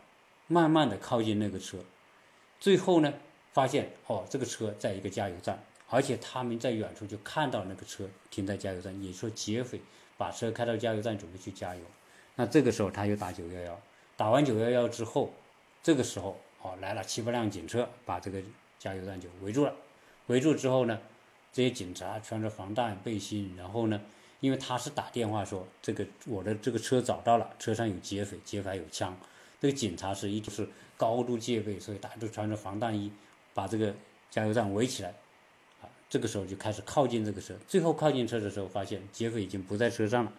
[0.47, 1.79] 慢慢的靠近那个车，
[2.61, 3.13] 最后呢，
[3.57, 9.81] 发现哦，这个车在一个加油站，而且他们在远处就看到那个车停在加油站，也说劫匪
[10.19, 11.81] 把车开到加油站准备去加油，
[12.35, 13.81] 那这个时候他又打九幺幺，
[14.15, 15.33] 打完九幺幺之后，
[15.83, 18.43] 这个时候哦来了七八辆警车，把这个
[18.79, 19.75] 加油站就围住了，
[20.27, 21.01] 围住之后呢。
[21.51, 23.99] 这些警察穿着防弹背心，然后呢，
[24.41, 29.17] 因为他是打电话说这个我的这个车找到了，车上有劫匪，劫匪有枪，
[29.59, 33.11] 这个警察是一直是高度戒备，所以大家都穿着防弹衣，
[33.57, 33.95] 把这个
[34.31, 35.09] 加油站围起来，
[35.81, 40.33] 啊，这个时候就开始靠近这个车，最后靠近车的时候，发现劫匪已经不在车上了。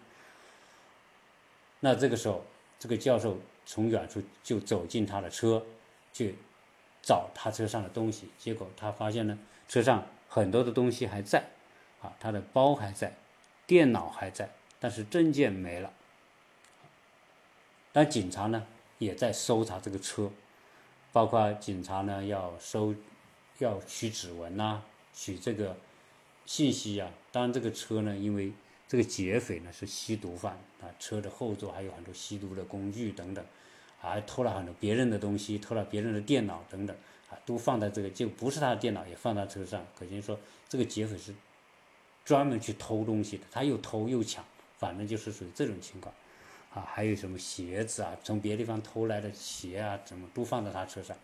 [1.80, 2.44] 那这个时候，
[2.78, 5.66] 这个教授从远处就走进他的车，
[6.12, 6.36] 去
[7.02, 10.06] 找他车上的东西，结果他发现呢，车上。
[10.30, 11.42] 很多的东西还在，
[12.02, 13.16] 啊，他的包还在，
[13.66, 15.90] 电脑还在，但是证件没了。
[17.90, 18.66] 但警察呢
[18.98, 20.30] 也在搜查这个车，
[21.12, 22.94] 包括警察呢要收，
[23.58, 24.82] 要取指纹呐，
[25.14, 25.76] 取这个
[26.46, 27.10] 信息呀。
[27.32, 28.52] 当然，这个车呢，因为
[28.86, 33.44] 这个劫匪呢是吸毒犯啊，车的后座还有很多吸毒的工具等等，
[34.00, 36.96] 还偷了很多别人的东西，偷了别人的电脑等等。
[37.30, 39.86] 啊，都放在这个，就不是他的电脑，也放在车上。
[39.94, 41.34] 可见说，这个劫匪是
[42.24, 44.42] 专门去偷东西的，他又偷又抢，
[44.78, 46.14] 反正就是属于这种情况。
[46.74, 51.16] 啊，还有什么鞋子啊，从别的地方偷来的鞋啊，怎么都放在他车上。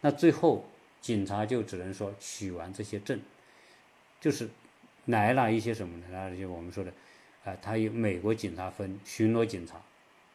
[0.00, 0.64] 那最后
[1.00, 3.20] 警察就只能说取完这些证，
[4.20, 4.48] 就是
[5.06, 6.06] 来了一些什么呢？
[6.10, 6.92] 来了一些我们说的，
[7.44, 9.80] 啊，他有美国警察分巡逻警察，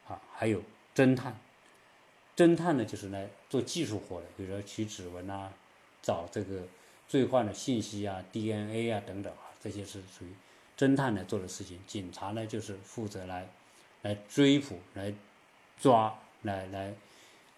[0.07, 0.61] 啊，还有
[0.95, 1.37] 侦探。
[2.35, 5.53] 侦探呢，就是来做技术活的，比如说取指纹啊，
[6.01, 6.67] 找这个
[7.07, 10.33] 罪犯的信息啊、DNA 啊等等啊，这些是属于
[10.77, 11.79] 侦探来做的事情。
[11.87, 13.47] 警察呢，就是负责来
[14.05, 15.11] 来追捕、来
[15.79, 16.93] 抓来来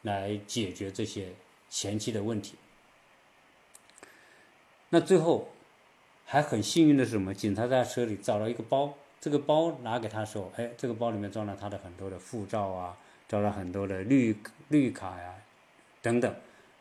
[0.04, 1.34] 来解决这些
[1.70, 2.56] 前期的问题。
[4.90, 5.50] 那最后
[6.24, 7.34] 还很幸运的是什么？
[7.34, 14.34] 警察在车里找到一个包，这个包拿给他的时候，哎，这个包里面装了他的很多的护照啊，装了很多的绿
[14.70, 15.36] 绿卡呀，
[16.02, 16.34] 等等，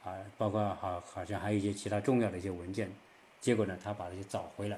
[0.04, 2.88] 啊，包括好好像还有一些其他重要的一些文件。
[3.40, 4.76] 结果呢，他把这些找回来，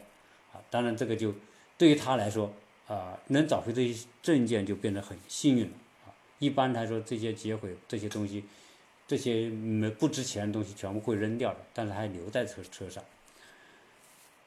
[0.54, 1.34] 啊，当然这个就
[1.76, 2.50] 对于他来说，
[2.88, 5.72] 啊，能找回这些证件就变得很幸运了，
[6.06, 8.44] 啊，一般来说这些劫匪这些东西，
[9.06, 13.04] 这些没不值钱的东西全部会扔掉的，但是还留在车车上。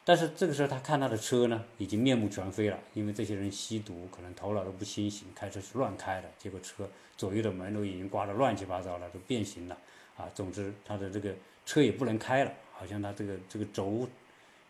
[0.03, 9.77] 但是这个时候他看他的车呢，已经面目全非了，因为这些人吸毒，可能头脑都不清醒，开车是乱开的，结果车左右的门都已经刮得乱七八糟了，都变形了，
[10.17, 11.31] 啊，总之他的这个
[11.65, 12.51] 车也不能开了。
[12.73, 14.09] 好像他这个这个轴，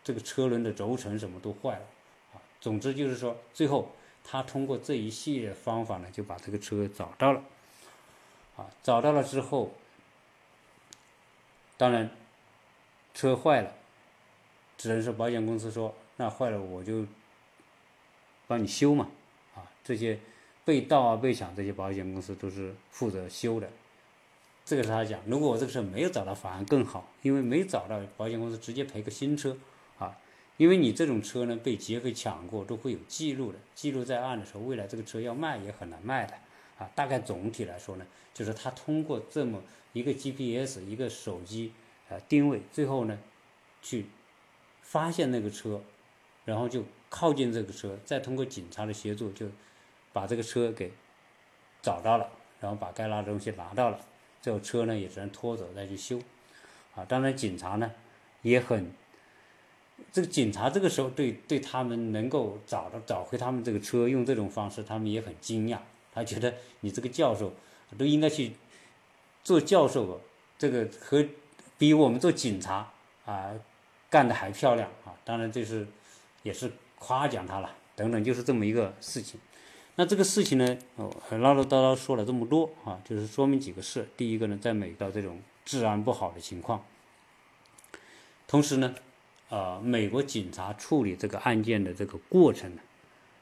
[0.04, 1.86] 这个车轮的轴承什么都坏了，
[2.62, 3.92] 总之就是说，最后
[4.24, 7.44] 他通过这一系列方法呢，就把这个车找到了，
[8.56, 9.74] 啊，找到了之后，
[11.76, 12.10] 当然
[13.14, 13.74] 车坏了，
[14.78, 17.06] 只能是保险公司说，那坏了我就
[18.48, 19.10] 帮你修嘛，
[19.56, 20.20] 啊，这些
[20.64, 23.68] 被盗啊被抢这些保险公司都是负责修的。
[24.64, 29.58] 这个是他讲，如果我这个车没有找到，反而更好，因为没找到，保险公司直接赔个新车，
[30.62, 36.36] 因为你这种车呢被劫匪抢过都会有记录的，记录在案的时候，未来这个车要卖也很难卖的，
[36.78, 39.60] 啊，大概总体来说呢，就是他通过这么
[39.94, 41.74] 一个 GPS 一个手机
[42.12, 43.18] 啊定位，最后呢
[43.82, 44.06] 去
[44.84, 45.82] 发现那个车，
[46.46, 49.48] 然后就靠近这个车，再通过警察的协助就
[50.14, 50.92] 把这个车给
[51.82, 54.00] 找到了，然后把该拿的东西拿到了。
[54.40, 56.20] 这车呢也只能拖走再去修，
[56.94, 57.92] 啊，当然警察呢
[58.44, 58.92] 也很，
[60.12, 65.78] 这个警察这个时候对对他们能够找到找回他们这个车用这种方式，他们也很惊讶，
[66.14, 67.54] 他觉得你这个教授
[67.98, 68.54] 都应该去
[69.44, 70.22] 做教授，
[70.58, 71.26] 这个和
[71.78, 72.92] 比我们做警察
[73.26, 73.52] 啊
[74.10, 75.88] 干的还漂亮啊，当然这是
[76.44, 79.40] 也是夸奖他了，等等就是这么一个事情。
[79.96, 84.08] 那这个事情呢，哦，唠唠叨叨说了这么多啊，就是说明几个事。
[84.16, 86.86] 第一个呢，在美国这种治安不好的情况，
[88.48, 88.96] 同时呢，
[89.52, 92.82] 呃，美国警察处理这个案件的这个过程呢，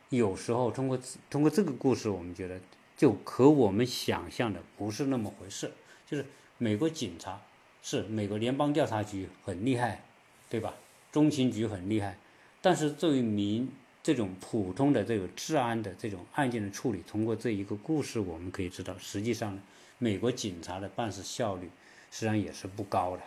[0.09, 2.59] 有时候通过通过这个故事，我们觉得
[2.97, 5.71] 就和我们想象的不是那么回事。
[6.07, 6.25] 就是
[6.57, 7.39] 美国警察
[7.83, 10.03] 是美国联邦调查局很厉害，
[10.49, 10.73] 对吧？
[11.11, 12.17] 中情局很厉害，
[12.59, 19.59] 但是作为民这种普通的这个治安的这种案件的处理，通过这一个故事，我们可以知道，实际上
[19.99, 21.69] 美国警察的办事效率
[22.09, 23.21] 实际上也是不高的。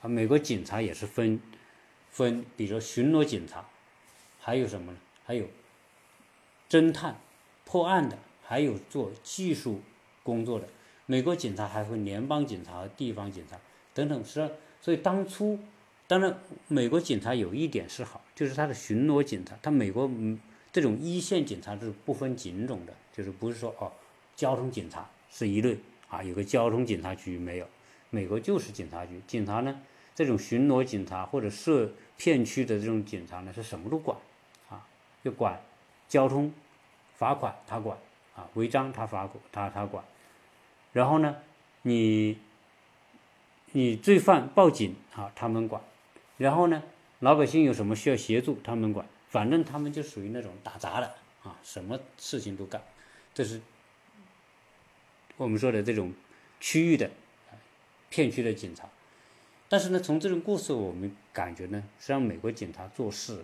[0.00, 1.38] 啊，美国警察也是分
[2.14, 3.68] 分，比如说巡逻警察，
[4.40, 4.98] 还有什么呢？
[5.26, 5.46] 还有
[6.70, 7.18] 侦探、
[7.66, 9.82] 破案的，还有做技术
[10.22, 10.66] 工作的。
[11.04, 13.58] 美国警察还分联邦警察和地方警察
[13.92, 14.50] 等等，是
[14.80, 15.58] 所以当初。
[16.06, 20.38] 当然，美国警察有一点是好，就是他的巡逻警察，他美国嗯
[20.70, 23.90] 这种一线警察是不分警种的，就是不是说哦，
[24.36, 25.78] 交通警察是一类
[26.10, 27.66] 啊，有个交通警察局没有，
[28.10, 29.80] 美国就是警察局，警察呢
[30.14, 34.16] 这种巡逻警察或者设片区的这种警察呢是什么都管，
[34.68, 34.86] 啊，
[35.22, 35.60] 就管
[36.08, 36.52] 交通
[37.14, 37.98] 罚款他管
[38.36, 40.04] 啊，违章他罚他他管，
[40.92, 41.36] 然后呢
[41.82, 42.38] 你
[43.72, 45.82] 你罪犯报警啊他们管。
[46.36, 46.82] 然后呢，
[47.20, 52.82] 老百姓有什么需要协助，他们管，反正他们就属于那种打杂的啊，什么事情都干，
[53.32, 53.60] 这是
[55.36, 56.12] 我们说的这种
[56.58, 57.08] 区域的
[58.10, 58.88] 片区的警察。
[59.74, 63.40] 但是呢，从这种故事我们感觉呢，实际上美国警察做事，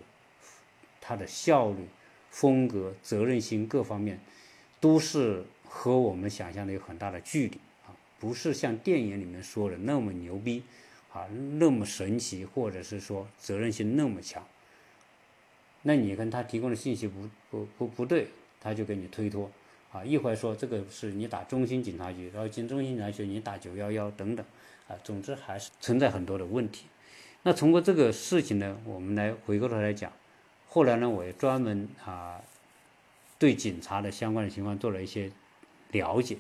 [1.00, 1.88] 他的效率、
[2.30, 4.20] 风格、责任心各方面，
[4.78, 10.62] 都是和我们想象的有很大的距离啊，不是像电影里面说的那么牛逼。
[11.12, 11.26] 啊，
[11.58, 14.46] 那么神奇，或者是说责任心那么强，
[15.83, 18.28] 那你跟他提供的信息不不不不对，
[18.60, 19.50] 他就给你推脱，
[19.92, 24.46] 啊，一会儿说这个是你打中心警察局，然后进中心警察局你打九幺幺等等，
[24.88, 26.86] 啊，总之还是存在很多的问题。
[27.42, 30.12] 那通过这个事情呢，我们来回过头来讲，
[30.68, 32.40] 后来呢，我也专门啊，
[33.38, 35.30] 对警察的相关的情况做了一些
[35.90, 36.36] 了解。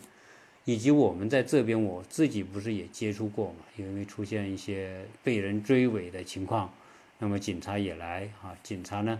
[0.66, 3.64] 以及我们在这边，我自己不是也接触过嘛？
[3.76, 6.72] 因为出现一些被人追尾的情况，
[7.18, 8.54] 那么警察也来啊。
[8.62, 9.18] 警察呢，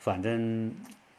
[0.00, 0.74] 反正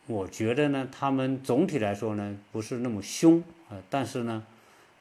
[0.08, 4.46] 我觉得呢，他们总体来说呢，不是那么凶啊，但是呢，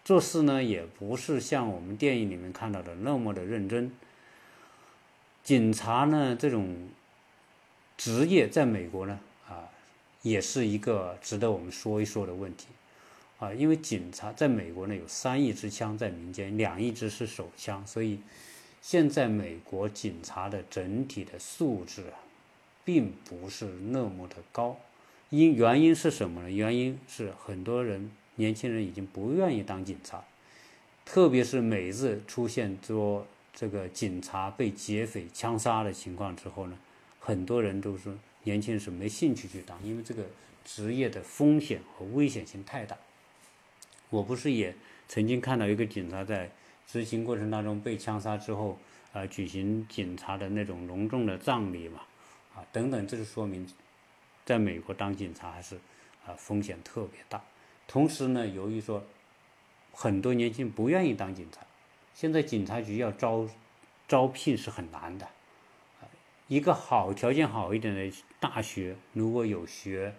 [0.04, 3.90] 做事呢，也不是像我们电影里面看到的那么的认真。
[5.42, 6.88] 警察呢，这种
[7.96, 9.68] 职业在美国呢，啊，
[10.22, 12.68] 也是一个值得我们说一说的问题。
[13.40, 18.20] 啊，因为警察在美国呢有三亿支枪在民间，两亿支是手枪，所以
[18.80, 22.22] 现在美国警察的整体的素质啊，
[22.84, 24.78] 并不是那么的高。
[25.32, 26.50] 因原因是什么呢？
[26.50, 30.22] 原因是很多人年轻人已经不愿意当警察，
[31.06, 36.76] 特别是每次出现说这个警察被劫匪枪杀的情况之后呢，
[37.18, 38.12] 很多人都是
[38.42, 40.26] 年轻人是没兴趣去当，因为这个
[40.66, 42.94] 职业的风险和危险性太大。
[44.10, 44.74] 我不是也
[45.08, 46.50] 曾经看到一个警察在
[46.86, 48.78] 执行过程当中被枪杀之后，
[49.14, 52.02] 啊，举行警察的那种隆重的葬礼嘛，
[52.54, 53.66] 啊，等等，这就说明。
[54.44, 55.76] 在美国当警察还是
[56.26, 57.42] 啊风险特别大，
[57.86, 59.04] 同时呢，由于说
[59.92, 61.60] 很多年轻人不愿意当警察，
[62.14, 63.48] 现在警察局要招
[64.08, 65.28] 招聘是很难的，
[66.48, 70.14] 一个好条件好一点的大学，如果有学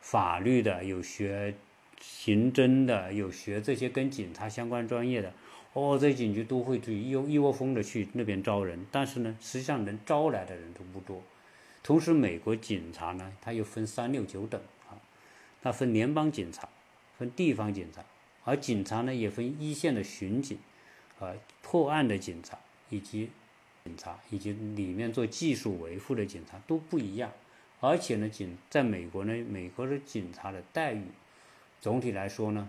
[0.00, 1.54] 法律的，有学
[2.00, 5.32] 刑侦的，有学这些跟警察相关专业的，
[5.74, 11.22] 哦，这警局都会去一一窝蜂的去那边招人，但是呢，实际上能招来的人都不多。
[11.82, 15.00] 同时，美国警察呢，它又分三六九等啊，
[15.62, 16.68] 它分联邦警察，
[17.16, 18.04] 分地方警察，
[18.44, 20.58] 而警察呢也分一线的巡警，
[21.18, 22.58] 啊，破案的警察，
[22.90, 23.30] 以及
[23.84, 27.32] 警察，以及里面做技术维护的警察都不一样。
[27.80, 31.04] 而且呢，警在美国呢，美国的警察的待遇，
[31.80, 32.68] 总体来说呢，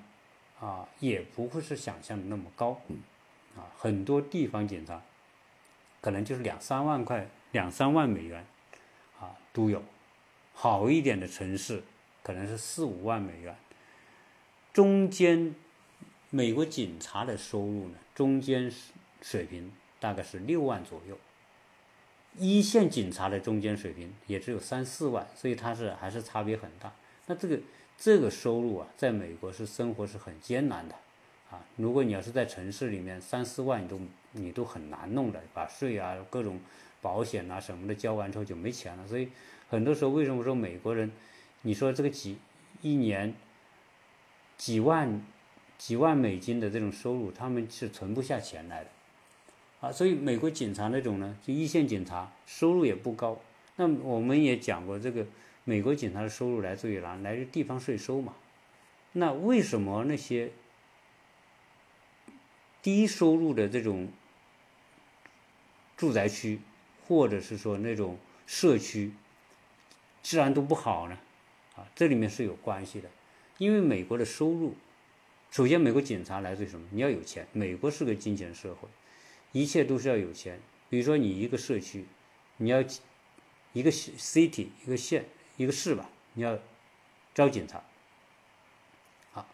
[0.61, 2.79] 啊，也不会是想象的那么高，
[3.57, 5.01] 啊，很多地方警察，
[5.99, 8.45] 可能就是两三万块，两三万美元。
[9.19, 9.83] 啊，都有，
[10.53, 11.83] 好一点的城市
[12.23, 13.55] 可能是四五万美元。
[14.71, 15.53] 中间，
[16.29, 18.71] 美国警察的收入呢，中间
[19.21, 21.17] 水平大概是六万左右。
[22.37, 26.93] 一线警察的中间水平也只有三四万，所以它是还是差别很大。
[27.25, 27.59] 那这个
[27.97, 30.95] 这个收入啊，在美国是生活是很艰难的
[31.51, 31.59] 啊。
[31.75, 33.99] 如果你要是在城市里面，三四万你都
[34.31, 36.61] 你都很难弄的，把税啊各种。
[37.01, 39.29] 保险啊什么的交完之后就没钱了，所以
[39.69, 41.11] 很多时候为什么说美国人，
[41.61, 42.37] 你说这个几
[42.81, 43.33] 一年
[44.57, 45.21] 几万
[45.77, 48.89] 几万美金的这种收入，他们是存不下钱来的，
[49.79, 53.39] 啊，所以美国警察那种呢，就一线警察收入也不高。
[53.77, 55.25] 那我们也讲过，这个
[55.63, 57.15] 美国警察的收入来自于哪？
[57.15, 58.33] 来自地方税收嘛。
[59.13, 60.51] 那为什么那些
[62.81, 64.09] 低收入的这种
[65.95, 66.59] 住宅区？
[67.09, 69.11] 或者是说那种社区
[70.21, 71.17] 治安都不好呢，
[71.75, 73.09] 啊，这里面是有关系的。
[73.57, 74.75] 因为美国的收入，
[75.49, 76.87] 首先美国警察来自于什么？
[76.91, 77.47] 你要有钱。
[77.51, 78.87] 美国是个金钱社会，
[79.53, 80.59] 一切都是要有钱。
[80.87, 82.05] 比如说你一个社区，
[82.57, 82.79] 你要
[83.73, 85.25] 一个 city 一个县
[85.57, 86.59] 一个市吧，你要
[87.33, 87.81] 招警察，
[89.33, 89.47] 啊，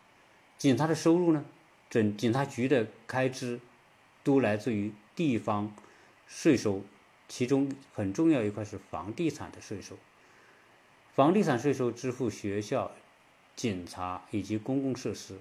[0.57, 1.45] 警察的收入呢，
[1.89, 3.61] 整警察局的开支
[4.25, 5.73] 都来自于地方
[6.27, 6.83] 税收。
[7.27, 9.97] 其中很重要一块是房地产的税收，
[11.13, 12.91] 房地产税收支付学校、
[13.55, 15.39] 警察以及公共设施。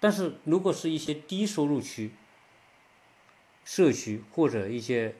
[0.00, 2.12] 但是如果是一些低收入区、
[3.64, 5.14] 社区或者一些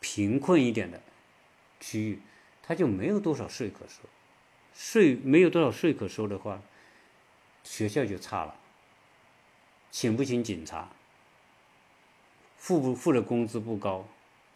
[0.00, 1.00] 贫困一点的
[1.78, 2.20] 区域，
[2.62, 4.08] 它就没有多少税可收。
[4.72, 6.62] 税没有多少税可收的话，
[7.64, 8.56] 学校就差了，
[9.90, 10.90] 请不请警察，
[12.56, 14.08] 付不付的工资不高。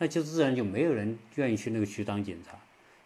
[0.04, 2.58] 那就自然就没有人愿意去那个区当警察，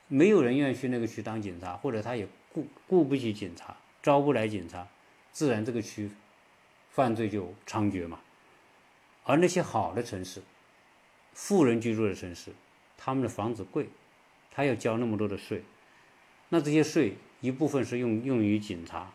[0.09, 4.84] 没有人愿意去那个区当警察，或者他也雇雇不起警察，招不来警察，
[5.30, 6.11] 自然这个区
[6.90, 8.18] 犯罪就猖獗嘛。
[9.22, 10.42] 而那些好的城市，
[11.34, 12.51] 富人居住的城市，
[12.96, 13.88] 他们的房子贵，
[14.51, 15.62] 他要交那么多的税，
[16.49, 19.12] 那这些税一部分是用用于警察、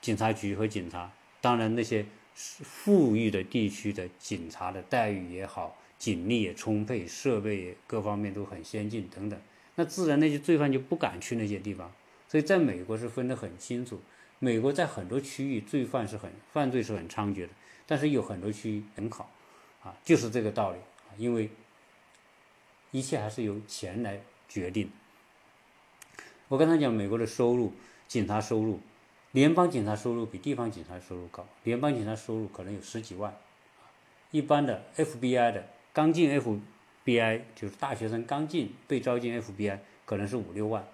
[0.00, 2.04] 警察局和警察，当然那些
[2.34, 5.76] 富裕的地区的警察的待遇也好。
[6.04, 9.40] 警力也充沛，设备各方面都很先进等等，
[9.76, 11.90] 那自然那些罪犯就不敢去那些地方。
[12.28, 14.02] 所以在美国是分得很清楚，
[14.38, 17.48] 美国在很多区域罪犯是很犯罪是很猖獗的，
[17.86, 19.30] 但是有很多区域很好，
[19.82, 21.48] 啊，就是这个道理啊，因为
[22.90, 24.90] 一切还是由钱来决定。
[26.48, 27.72] 我刚才讲美国的收入，
[28.06, 28.78] 警察收入，
[29.32, 33.34] 联邦警察收入比地方警察收入高，联邦警察收入可能有十几万，
[34.32, 35.66] 一般的 FBI 的。
[35.94, 40.86] 刚进 FBI 就是大学生刚进被招进 FBI 可能是五六万，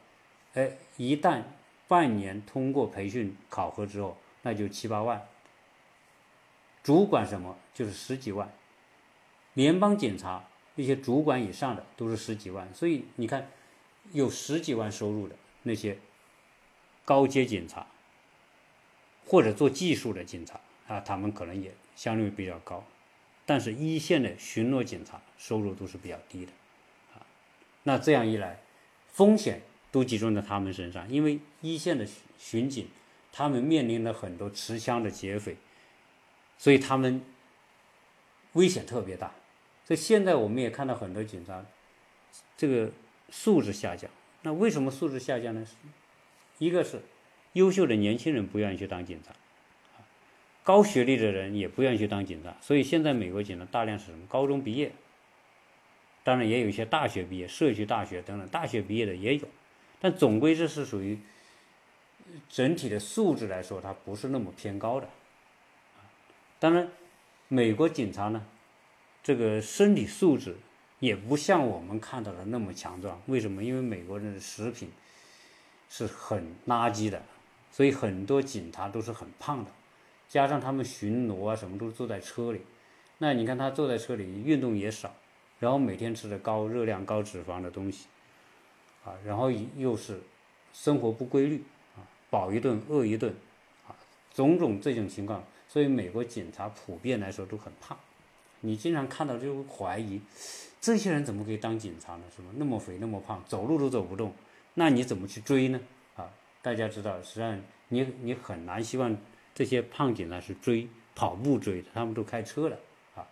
[0.55, 1.42] 哎，一旦
[1.88, 5.26] 半年通过培训考核之后，那就七八万。
[6.82, 7.57] 主管什么？
[7.74, 8.53] 就是十几万，
[9.55, 10.44] 联邦警察
[10.76, 13.51] 一些主管以上的都是十几万，所以你看，
[14.12, 15.98] 有十几万收入的那些
[17.05, 17.86] 高阶警察，
[19.26, 22.84] 或者做技术的警察啊，他们可能也相对比较高，
[23.51, 26.53] 但是一线的巡逻警察收入都是比较低的，
[27.12, 27.26] 啊，
[27.82, 28.61] 那这样一来，
[29.09, 32.07] 风险都集中在他们身上，因为一线的
[32.38, 32.86] 巡警，
[33.32, 35.57] 他们面临了很多持枪的劫匪，
[36.59, 37.24] 所以他们
[38.53, 39.34] 危险特别大。
[39.84, 41.66] 所以现在我们也看到很多警察，
[42.57, 42.92] 这个
[43.30, 44.09] 素质下降。
[44.42, 45.66] 那为什么素质下降呢？
[46.59, 47.03] 一个是
[47.55, 49.34] 优秀的年轻人不愿意去当警察，
[50.62, 52.56] 高学历的人也不愿意去当警察。
[52.61, 54.26] 所以现在美国警察大量是什么？
[54.28, 54.92] 高中毕业，
[56.22, 59.48] 当然也有一些大学毕业、社区大学等等大学毕业的也有，
[60.00, 61.18] 但总归这是属于
[62.48, 65.08] 整体的素质来说，它不是那么偏高的。
[66.58, 66.88] 当然，
[67.48, 68.46] 美国警察呢？
[69.22, 70.56] 这个身体素质
[70.98, 73.20] 也不像我们看到的那么强壮。
[73.26, 73.62] 为什么？
[73.62, 74.90] 因为美国人的食品
[75.88, 77.22] 是很垃圾的，
[77.70, 79.70] 所以很多警察都是很胖的。
[80.31, 82.61] 加上他们巡逻啊，什么都是坐在车里。
[83.18, 85.12] 那你看他坐在车里，运动也少，
[85.59, 88.07] 然后每天吃的高热量、高脂肪的东西，
[89.05, 90.20] 啊，然后又是
[90.72, 91.64] 生活不规律
[91.97, 93.35] 啊，饱一顿饿一顿，
[93.89, 93.91] 啊，
[94.33, 97.99] 种种这种情况，所以美国警察普遍来说都很胖。
[98.61, 100.20] 你经常看到就会怀疑，
[100.81, 102.22] 这些人怎么可以当警察呢？
[102.35, 102.49] 是吧？
[102.57, 104.33] 那么肥那么胖，走路都走不动，
[104.74, 105.81] 那你怎么去追呢？
[106.14, 106.31] 啊，
[106.62, 109.16] 大家知道，实际上你你很难希望
[109.61, 112.80] 这些胖警察是追跑步追的，他们都开车的
[113.14, 113.28] 啊。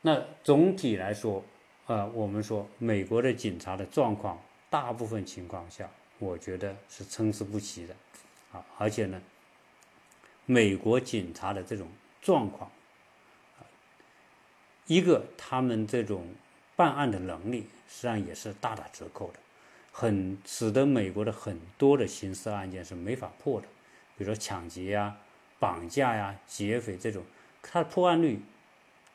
[0.00, 1.44] 那总体来说，
[1.86, 5.88] 啊，我们说美国的警察的状况，大部分情况下，
[6.18, 7.94] 我觉得是参差不齐的，
[8.50, 9.22] 啊，而且呢，
[10.44, 11.86] 美国警察的这种
[12.20, 12.68] 状况。
[14.88, 16.26] 一个，他们这种
[16.74, 19.38] 办案的能力实际上也是大打折扣的，
[19.92, 23.68] 很使得美国的很多的刑事案件是没法破的，
[24.18, 25.16] 比如说抢劫呀、
[25.58, 27.22] 绑架呀、劫匪这种，
[27.62, 28.42] 它的破案率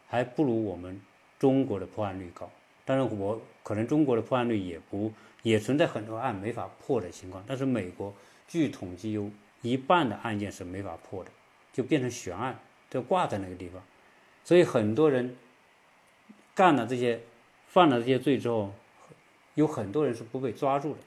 [0.08, 1.00] 还不如我们
[1.38, 2.50] 中国的破案率高。
[2.86, 8.12] 当然，我可能中国的破案率也不也存在很多案没法破的情况，但是美国
[8.48, 9.30] 据统计有
[9.62, 11.30] 一半的案件是没法破的，
[11.72, 12.58] 就变成悬案，
[12.90, 13.84] 就挂在那个地方，
[14.44, 15.36] 所以很多人。
[16.56, 17.20] 干了这些，
[17.68, 18.72] 犯了这些罪之后，
[19.56, 21.00] 有很多人是不被抓住的。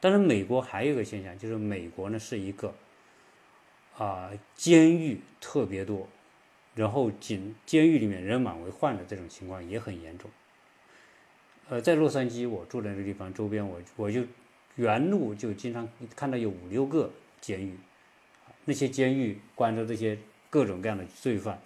[0.00, 2.74] 但是美国还有一个现象，就是美国呢是一个
[3.96, 6.06] 啊监狱特别多，
[6.74, 10.30] 然后监监狱里面人满为患的这种情况也很严重。
[11.68, 14.22] 呃，在洛杉矶我住的那个地方周边，我我就
[14.76, 17.76] 原路就经常看到有五六个监狱，
[18.66, 20.18] 那些监狱关着这些
[20.50, 21.60] 各种各样的罪犯。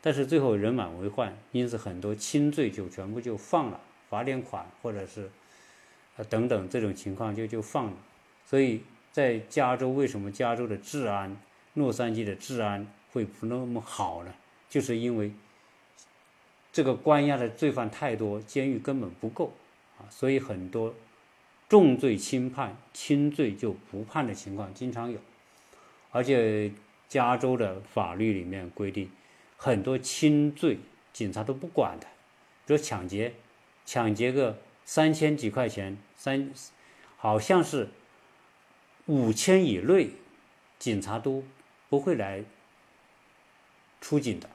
[0.00, 5.30] 但是最后人满为患，因此很多轻罪就全部就放了，罚点款或者是，
[6.16, 7.96] 呃等等这种情况就就放了。
[8.46, 11.36] 所以在加州，为什么加州的治安，
[11.74, 14.34] 洛杉矶的治安会不那么好呢？
[14.68, 15.32] 就是因为
[16.72, 19.52] 这个关押的罪犯太多，监狱根本不够
[19.98, 20.94] 啊，所以很多
[21.68, 25.18] 重罪轻判，轻罪就不判的情况经常有。
[26.10, 26.72] 而且
[27.08, 29.10] 加州的法律里面规定。
[29.56, 30.78] 很多轻罪
[31.12, 32.06] 警察都不管的，
[32.66, 33.32] 比如抢劫，
[33.86, 36.50] 抢劫个三千几块钱，三
[37.16, 37.88] 好像是
[39.06, 40.10] 五千以内，
[40.78, 41.44] 警察都
[41.88, 42.44] 不会来
[44.00, 44.48] 出警的，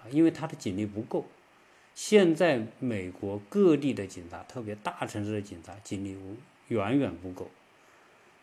[0.00, 1.26] 啊，因为他的警力不够。
[1.94, 6.16] 现在美国各地的警察，特别大城市的警察，警力
[6.68, 7.48] 远远不够。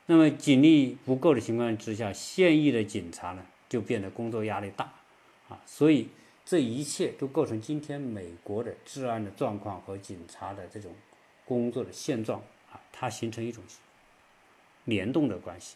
[0.05, 4.93] 那么警力不够的情况之下，现役的警察呢，就变得工作压力大。
[5.49, 6.07] 啊，所以
[6.45, 10.93] 这一切都构成今天美国的治安的状况和警察的这种
[11.59, 12.39] 工作的现状
[12.71, 13.63] 啊，它形成一种
[14.85, 15.75] 联动的关系。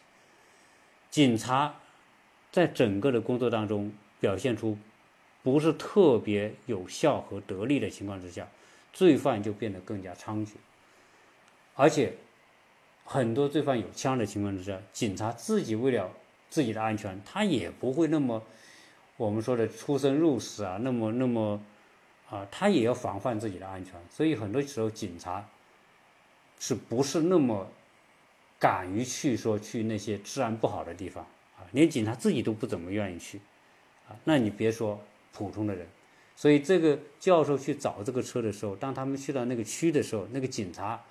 [1.11, 1.75] 警察
[2.51, 4.77] 在整个的工作当中表现出
[5.43, 8.47] 不是特别有效和得力的情况之下，
[8.93, 10.53] 罪犯就变得更加猖獗，
[11.75, 12.15] 而且
[13.03, 16.09] 很多罪犯有枪的情况之下，警察自己为了
[16.49, 18.41] 自己的安全，他也不会那么。
[19.17, 21.61] 我们说的出生入死啊，那么那么
[22.29, 25.47] 啊，他也要防范自己的安全，所以很多时候警察
[26.59, 27.67] 是不是那么
[28.59, 31.23] 敢于去说去那些治安不好的地方
[31.57, 31.63] 啊？
[31.71, 33.39] 连警察自己都不怎么愿意去
[34.07, 34.99] 啊，那你别说
[35.33, 35.87] 普通的人。
[36.35, 41.01] 所以这个教授去找这个车的时候，当他们去到那个区的时候，那个警察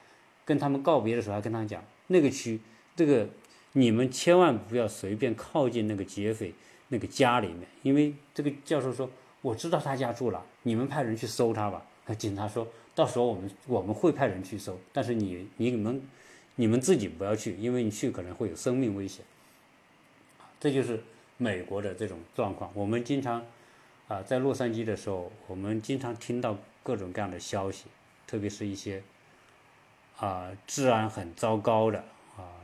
[0.45, 2.61] 跟他们告别的时候，还跟他讲，那个区
[2.95, 3.28] 这个
[3.72, 6.55] 你们千万不要随便靠近那个劫匪。
[6.88, 9.09] 那个家里面，因为这个教授说，
[9.40, 11.84] 我知道他家住了，你们派人去搜他吧。
[12.16, 16.03] 警察说，到时候我们我们会派人去搜，但是你你们
[16.57, 19.24] 你们自己不要去，因为你去可能会有生命危险。
[20.61, 21.03] 这就是
[21.36, 22.70] 美国的这种状况。
[22.74, 23.45] 我们经常
[24.09, 27.86] 啊，在洛杉矶的时候，我们经常听到各种各样的消息，
[28.26, 29.03] 特别是一些
[30.18, 31.99] 啊治安很糟糕的
[32.36, 32.55] 啊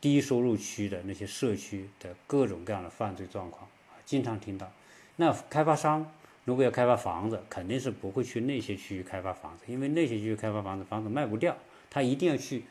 [0.00, 3.68] 低收入区的那些社区的各种各样的犯罪状况，
[4.06, 4.70] 经常听到。
[5.16, 6.10] 那开发商
[6.50, 11.56] 如果要开发房子，肯定是不会去那些区域开发房子，因为那些区域开发房子，房子卖不掉，
[11.88, 12.64] 他一定要去。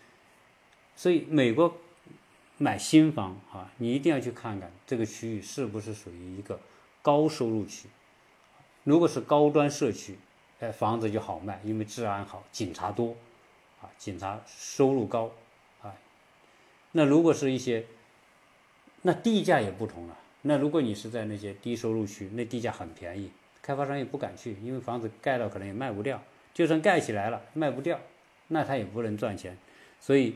[0.98, 1.78] 所以美国
[2.58, 6.60] 买新房啊，你一定要去看看这个区域是不是属于一个
[7.02, 7.88] 高收入区。
[8.84, 10.18] 如果是高端社区，
[10.60, 13.16] 哎，房子就好卖，因为治安好，警察多，
[13.82, 15.32] 啊，警察收入高，
[15.82, 15.96] 啊。
[16.92, 17.86] 那如果是一些，
[19.04, 20.18] 那地价也不同了。
[20.42, 23.32] 那如果你是在那些低收入区，那地价很便宜，
[23.62, 28.00] 开发商也不敢去，因为房子盖了可能也卖不掉，就算盖起来了卖不掉，
[28.48, 29.58] 那他也不能赚钱，
[30.00, 30.36] 所以。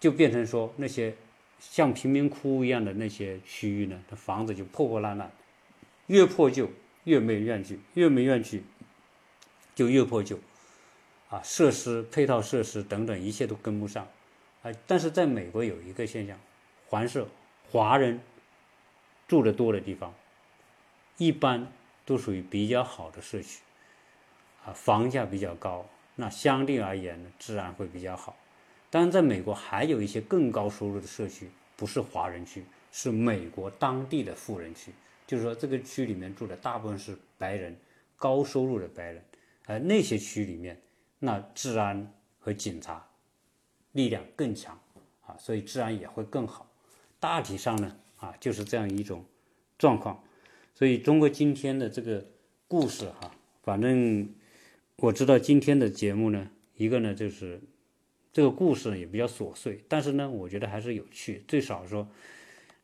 [0.00, 1.14] 就变成说那些
[1.58, 5.30] 像贫民窟一样的那些区域呢，它房子就破破烂烂，
[6.06, 6.70] 越破旧
[7.04, 8.64] 越没怨气，越没怨气
[9.74, 10.38] 就越破旧，
[11.28, 14.08] 啊，设施配套设施等等一切都跟不上，
[14.62, 16.40] 啊，但是在美国有一个现象，
[16.86, 17.26] 环是
[17.70, 18.18] 华人
[19.28, 20.14] 住的多的地方，
[21.18, 21.70] 一般
[22.04, 23.60] 都属于比较好的社区，
[24.64, 25.86] 啊，房价比较高，
[26.16, 28.36] 那相对而言呢，治安会比较好。
[28.90, 34.92] 当然，在美国还有一些更高收入的社区，不是华人区，是美国当地的富人区。
[35.26, 37.78] 就是说，这个区里面住的大部分是白人，
[38.16, 39.24] 高收入的白人。
[39.66, 40.80] 而那些区里面，
[41.20, 43.06] 那治安和警察
[43.92, 44.76] 力量更强
[45.24, 46.68] 啊，所以治安也会更好。
[47.20, 49.24] 大体上呢，啊，就是这样一种
[49.78, 50.20] 状况。
[50.74, 52.26] 所以，中国今天的这个
[52.68, 54.28] 故事哈，反正
[54.96, 57.60] 我知道今天的节目呢，一个呢就是。
[58.32, 61.42] 这个故事也比较琐碎，但是呢，我觉得还是有趣。
[61.48, 62.08] 最少说，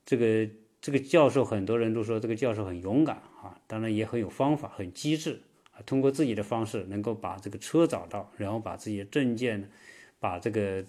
[0.04, 5.78] 这个这个教授，很多人都说这个教授很勇敢啊，当然也很有方法，很机智啊。
[5.86, 9.70] 通过自己的方式，能够把这个车找到，然后把自己的证件，
[10.18, 10.84] 把这个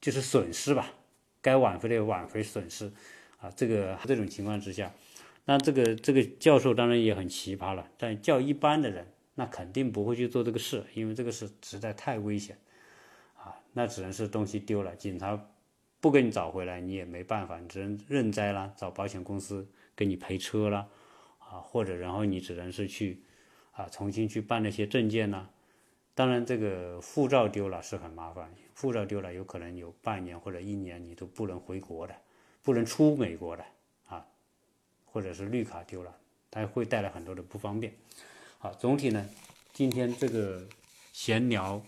[0.00, 0.94] 就是损失吧，
[1.42, 2.92] 该挽回的挽回损失
[3.40, 3.50] 啊。
[3.56, 4.94] 这个这种情况之下，
[5.44, 7.88] 那这个这个教授当然也很奇葩了。
[7.98, 12.58] 但叫一般的人，那肯定不会去做这个事，因为这个事实在太危险。
[13.34, 15.38] 啊那只能是东西丢了，警察
[16.00, 20.88] 不给你找回来，你也没办法，你只能认栽了，找保险公司给你赔车了，
[21.38, 23.22] 啊，或者然后你只能是去
[23.72, 25.48] 啊重新去办那些证件呢。
[26.14, 32.14] 当然，这个护照丢了是很麻烦，护照丢了有可能有半年或者一年你都不能回国的，
[32.62, 33.64] 不能出美国的，
[35.14, 36.12] 或者是绿卡丢了，
[36.50, 37.94] 它会带来很多的不方便。
[38.58, 39.30] 好，总体呢，
[39.72, 40.66] 今天这个
[41.12, 41.80] 闲聊。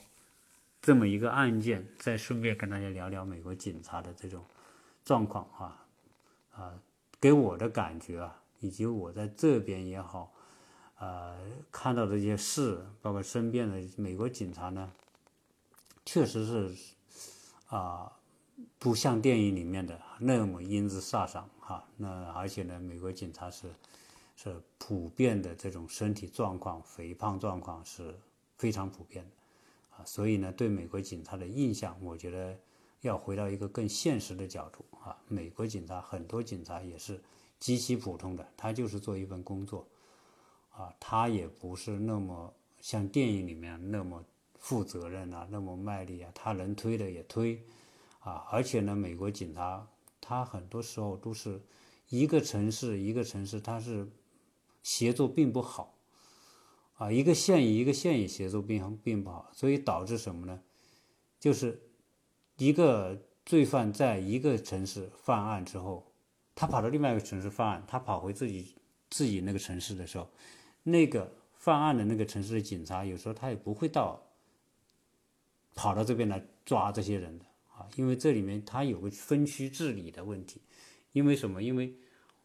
[0.80, 4.44] 这么一个案件，再顺便跟大家聊聊美国警察的这种
[5.04, 5.84] 状况啊
[6.54, 6.80] 啊，
[7.20, 10.32] 给我的感觉啊，以及我在这边也好，
[11.00, 11.36] 呃，
[11.72, 14.92] 看到这些事，包括身边的美国警察呢，
[16.04, 16.76] 确实是
[17.66, 18.12] 啊，
[18.78, 21.86] 不像电影里面的那么英姿飒爽哈。
[21.96, 23.68] 那而且呢，美国警察是
[24.36, 28.14] 是普遍的这种身体状况、肥胖状况是
[28.56, 29.30] 非常普遍的。
[29.96, 32.58] 啊，所以呢，对美国警察的印象，我觉得
[33.00, 35.16] 要回到一个更现实的角度啊。
[35.26, 37.18] 美国警察很多警察也是
[37.58, 39.86] 极其普通的，他就是做一份工作，
[40.70, 42.52] 啊，他也不是那么
[42.82, 44.22] 像电影里面那么
[44.58, 46.30] 负责任啊，那么卖力啊。
[46.34, 47.58] 他能推的也推，
[48.26, 49.88] 啊，而且呢，美国警察
[50.20, 51.62] 他很多时候都是
[52.08, 54.10] 一个城市一个城市，他是
[54.82, 55.94] 协作并不好。
[56.96, 60.60] 啊，一个县与一个县也协作并并不好，所以导致什么呢？
[61.38, 61.80] 就是
[62.56, 66.10] 一个罪犯在一个城市犯案之后，
[66.56, 68.74] 他跑到另外一个城市犯案，他跑回自己
[69.08, 70.28] 自己那个城市的时候，
[70.82, 74.20] 那个犯案的那个城市的警察有时候他也不会到
[75.76, 77.44] 跑到这边来抓这些人的
[77.76, 80.62] 啊，因为这里面它有个分区治理的问题。
[81.12, 81.62] 因为什么？
[81.62, 81.94] 因为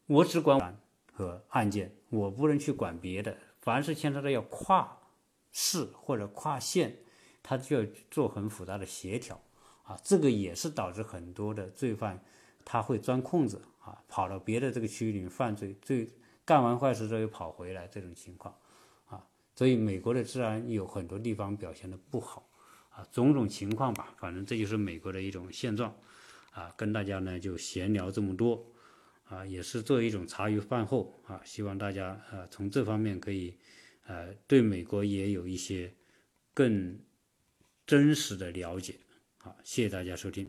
[0.05, 0.79] 我只管
[1.11, 3.38] 和案件，我不能去管别的。
[3.59, 4.97] 凡是牵扯到要跨
[5.51, 6.95] 市或者跨县，
[7.43, 9.41] 他就要做很复杂的协调
[9.84, 12.23] 啊，这个也是导致很多的罪犯
[12.63, 16.09] 他会钻空子啊，跑到别的这个区域里面犯罪，罪
[16.45, 18.55] 干完坏事之后又跑回来这种情况
[19.07, 22.47] 啊，所以美国的治安有很多地方表现的不好
[22.91, 25.95] 啊，种种情况吧，反正这就是美国的一种现状
[26.51, 28.65] 啊，跟大家呢就闲聊这么多。
[29.23, 33.57] 啊，也是作为一种茶余饭后啊，希望大家呃从这方面可以
[34.05, 35.93] 呃对美国也有一些
[36.53, 36.99] 更
[37.87, 38.95] 真实的了解。
[39.37, 40.39] 好，谢谢大家收听。